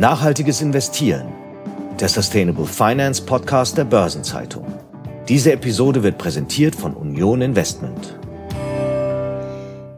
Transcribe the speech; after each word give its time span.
Nachhaltiges 0.00 0.62
Investieren, 0.62 1.30
der 2.00 2.08
Sustainable 2.08 2.64
Finance 2.64 3.22
Podcast 3.22 3.76
der 3.76 3.84
Börsenzeitung. 3.84 4.64
Diese 5.28 5.52
Episode 5.52 6.02
wird 6.02 6.16
präsentiert 6.16 6.74
von 6.74 6.94
Union 6.94 7.42
Investment. 7.42 8.18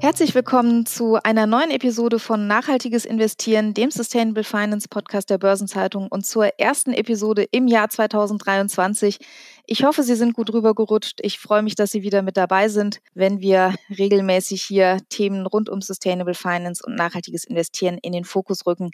Herzlich 0.01 0.35
willkommen 0.35 0.87
zu 0.87 1.23
einer 1.23 1.47
neuen 1.47 1.71
Episode 1.71 2.19
von 2.19 2.49
Nachhaltiges 2.49 3.05
Investieren, 3.05 3.75
dem 3.75 3.93
Sustainable 3.93 4.43
Finance 4.43 4.89
Podcast 4.89 5.31
der 5.31 5.39
Börsenzeitung 5.39 6.09
und 6.09 6.27
zur 6.27 6.59
ersten 6.59 6.93
Episode 6.93 7.45
im 7.53 7.69
Jahr 7.69 7.89
2023. 7.89 9.21
Ich 9.67 9.85
hoffe, 9.85 10.03
Sie 10.03 10.17
sind 10.17 10.35
gut 10.35 10.53
rübergerutscht. 10.53 11.21
Ich 11.23 11.39
freue 11.39 11.63
mich, 11.63 11.77
dass 11.77 11.93
Sie 11.93 12.03
wieder 12.03 12.23
mit 12.23 12.37
dabei 12.37 12.69
sind, 12.69 13.01
wenn 13.15 13.39
wir 13.39 13.77
regelmäßig 13.97 14.65
hier 14.65 14.99
Themen 15.09 15.47
rund 15.47 15.69
um 15.69 15.81
Sustainable 15.81 16.35
Finance 16.35 16.83
und 16.85 16.97
nachhaltiges 16.97 17.45
Investieren 17.45 17.99
in 18.03 18.13
den 18.13 18.25
Fokus 18.25 18.67
rücken. 18.67 18.91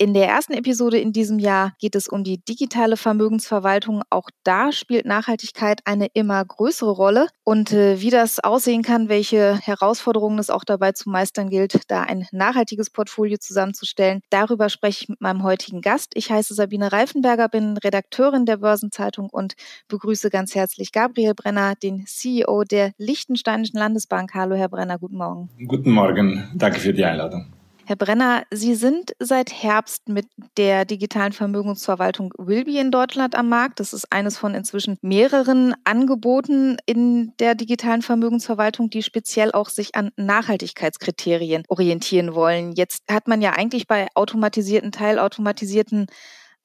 In 0.00 0.14
der 0.14 0.28
ersten 0.28 0.52
Episode 0.52 1.00
in 1.00 1.12
diesem 1.12 1.40
Jahr 1.40 1.72
geht 1.80 1.96
es 1.96 2.06
um 2.06 2.22
die 2.22 2.38
digitale 2.38 2.96
Vermögensverwaltung. 2.96 4.02
Auch 4.10 4.30
da 4.44 4.70
spielt 4.70 5.06
Nachhaltigkeit 5.06 5.80
eine 5.86 6.06
immer 6.14 6.44
größere 6.44 6.92
Rolle. 6.92 7.26
Und 7.42 7.72
äh, 7.72 8.00
wie 8.00 8.10
das 8.10 8.38
aussehen 8.38 8.84
kann, 8.84 9.08
welche 9.08 9.58
Herausforderungen 9.58 10.38
es 10.38 10.50
auch 10.50 10.62
dabei 10.62 10.92
zu 10.92 11.10
meistern 11.10 11.50
gilt, 11.50 11.80
da 11.88 12.02
ein 12.02 12.28
nachhaltiges 12.30 12.90
Portfolio 12.90 13.38
zusammenzustellen, 13.38 14.20
darüber 14.30 14.68
spreche 14.68 15.02
ich 15.02 15.08
mit 15.08 15.20
meinem 15.20 15.42
heutigen 15.42 15.80
Gast. 15.80 16.12
Ich 16.14 16.30
heiße 16.30 16.54
Sabine 16.54 16.92
Reifenberger, 16.92 17.48
bin 17.48 17.76
Redakteurin 17.76 18.46
der 18.46 18.58
Börsenzeitung 18.58 19.28
und 19.28 19.54
begrüße 19.88 20.30
ganz 20.30 20.54
herzlich 20.54 20.92
Gabriel 20.92 21.34
Brenner, 21.34 21.74
den 21.74 22.06
CEO 22.06 22.62
der 22.62 22.92
Liechtensteinischen 22.98 23.80
Landesbank. 23.80 24.32
Hallo, 24.32 24.54
Herr 24.54 24.68
Brenner, 24.68 25.00
guten 25.00 25.16
Morgen. 25.16 25.50
Guten 25.66 25.90
Morgen, 25.90 26.52
danke 26.54 26.78
für 26.78 26.94
die 26.94 27.04
Einladung. 27.04 27.57
Herr 27.88 27.96
Brenner, 27.96 28.42
Sie 28.50 28.74
sind 28.74 29.14
seit 29.18 29.50
Herbst 29.50 30.10
mit 30.10 30.26
der 30.58 30.84
digitalen 30.84 31.32
Vermögensverwaltung 31.32 32.34
Wilby 32.36 32.78
in 32.78 32.90
Deutschland 32.90 33.34
am 33.34 33.48
Markt. 33.48 33.80
Das 33.80 33.94
ist 33.94 34.12
eines 34.12 34.36
von 34.36 34.54
inzwischen 34.54 34.98
mehreren 35.00 35.74
Angeboten 35.84 36.76
in 36.84 37.32
der 37.38 37.54
digitalen 37.54 38.02
Vermögensverwaltung, 38.02 38.90
die 38.90 39.02
speziell 39.02 39.52
auch 39.52 39.70
sich 39.70 39.94
an 39.94 40.10
Nachhaltigkeitskriterien 40.16 41.62
orientieren 41.68 42.34
wollen. 42.34 42.72
Jetzt 42.72 43.04
hat 43.10 43.26
man 43.26 43.40
ja 43.40 43.52
eigentlich 43.52 43.86
bei 43.86 44.08
automatisierten, 44.14 44.92
teilautomatisierten 44.92 46.08